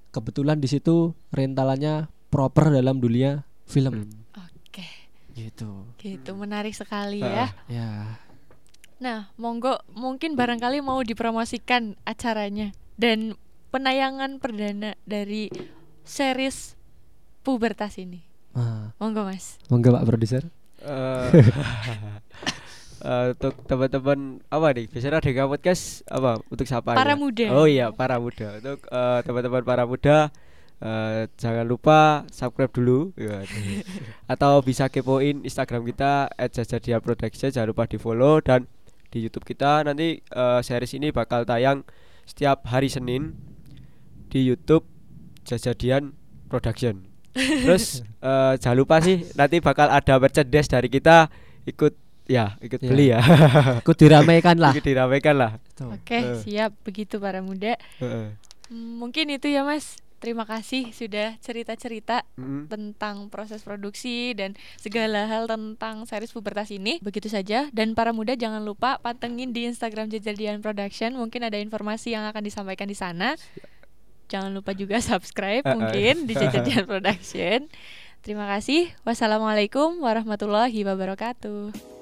kebetulan 0.09 0.57
di 0.57 0.65
situ 0.65 1.13
rentalannya 1.29 2.09
proper 2.27 2.69
dalam 2.69 2.97
dunia 2.97 3.45
film 3.63 4.09
Oke, 4.33 4.87
gitu 5.33 5.85
gitu 5.95 6.31
menarik 6.33 6.73
sekali 6.73 7.21
Ah. 7.21 7.29
ya. 7.29 7.47
ya 7.69 7.89
Nah, 8.99 9.31
monggo 9.35 9.79
mungkin 9.89 10.35
barangkali 10.35 10.83
mau 10.83 10.99
dipromosikan 10.99 11.95
acaranya 12.03 12.75
dan 12.95 13.39
penayangan 13.69 14.43
perdana 14.43 14.99
dari 15.05 15.47
series 16.03 16.75
pubertas 17.39 17.95
ini. 17.95 18.27
nah, 18.51 18.91
Monggo, 18.99 19.23
Mas. 19.23 19.55
monggo 19.69 19.93
pak 19.93 20.03
produser 20.03 20.43
Eh, 22.99 23.31
untuk 23.31 23.55
teman-teman 23.63 24.43
apa 24.51 24.75
nih? 24.75 24.91
Biasanya 24.91 25.23
ada 25.23 25.47
podcast 25.47 26.03
apa 26.11 26.43
untuk 26.51 26.67
siapa? 26.67 26.99
Para 26.99 27.15
muda. 27.15 27.47
Oh 27.55 27.63
iya, 27.63 27.95
para 27.95 28.19
muda. 28.19 28.59
Untuk 28.59 28.83
eh, 28.91 29.19
teman-teman 29.23 29.63
para 29.63 29.87
muda 29.87 30.35
eh, 30.83 31.31
jangan 31.39 31.63
lupa 31.63 32.27
subscribe 32.27 32.71
dulu 32.71 33.15
Ya, 33.15 33.43
atau 34.33 34.59
bisa 34.59 34.91
kepoin 34.91 35.47
Instagram 35.47 35.87
kita 35.87 36.27
@jajadiaproduction 36.35 37.55
jangan 37.55 37.71
lupa 37.71 37.87
di 37.87 37.95
follow 37.95 38.43
dan 38.43 38.67
di 39.15 39.23
YouTube 39.23 39.47
kita 39.47 39.87
nanti 39.87 40.19
eh, 40.19 40.59
series 40.59 40.91
ini 40.91 41.15
bakal 41.15 41.47
tayang 41.47 41.87
setiap 42.27 42.67
hari 42.67 42.91
Senin 42.91 43.33
di 44.27 44.43
YouTube 44.43 44.85
Jajadian 45.47 46.13
Production. 46.51 47.08
Terus 47.33 48.01
eh, 48.25 48.53
jangan 48.57 48.77
lupa 48.77 48.99
sih 48.99 49.25
nanti 49.33 49.59
bakal 49.59 49.87
ada 49.87 50.17
merchandise 50.17 50.67
dari 50.67 50.87
kita 50.87 51.29
ikut 51.65 51.93
ya 52.25 52.57
ikut 52.59 52.77
Ya. 52.77 52.89
beli 52.89 53.05
ya. 53.13 53.19
ikut 53.81 53.97
diramaikan 53.97 54.57
lah 54.57 54.71
ikut 54.71 54.85
diramaikan 54.85 55.35
lah. 55.35 55.51
Oke, 55.89 56.17
Eh. 56.17 56.37
siap 56.41 56.73
begitu 56.81 57.17
para 57.17 57.41
muda. 57.41 57.73
Heeh. 57.97 58.33
Hmm, 58.69 59.01
mungkin 59.01 59.29
itu 59.29 59.49
ya, 59.49 59.65
Mas. 59.65 59.97
Terima 60.19 60.43
kasih 60.43 60.91
sudah 60.91 61.39
cerita-cerita 61.39 62.27
Mm. 62.35 62.67
tentang 62.67 63.31
proses 63.31 63.63
produksi 63.63 64.35
dan 64.35 64.51
segala 64.75 65.23
hal 65.25 65.47
tentang 65.47 66.03
series 66.03 66.35
pubertas 66.35 66.67
ini. 66.69 66.99
Begitu 66.99 67.31
saja 67.31 67.71
dan 67.71 67.95
para 67.95 68.11
muda 68.11 68.35
jangan 68.35 68.59
lupa 68.61 68.99
pantengin 68.99 69.55
di 69.55 69.63
Instagram 69.63 70.11
Jajadian 70.11 70.59
Production, 70.59 71.15
mungkin 71.15 71.47
ada 71.47 71.55
informasi 71.55 72.11
yang 72.11 72.27
akan 72.27 72.43
disampaikan 72.43 72.85
di 72.85 72.99
sana. 72.99 73.39
Jangan 74.29 74.53
lupa 74.53 74.71
juga 74.77 75.01
subscribe 75.09 75.65
eh. 75.65 75.73
mungkin 75.73 76.29
di 76.29 76.33
Jajadian 76.37 76.85
Production. 76.89 77.67
Terima 78.21 78.45
kasih. 78.47 78.93
Wassalamualaikum 79.03 79.99
warahmatullahi 79.99 80.85
wabarakatuh. 80.85 81.98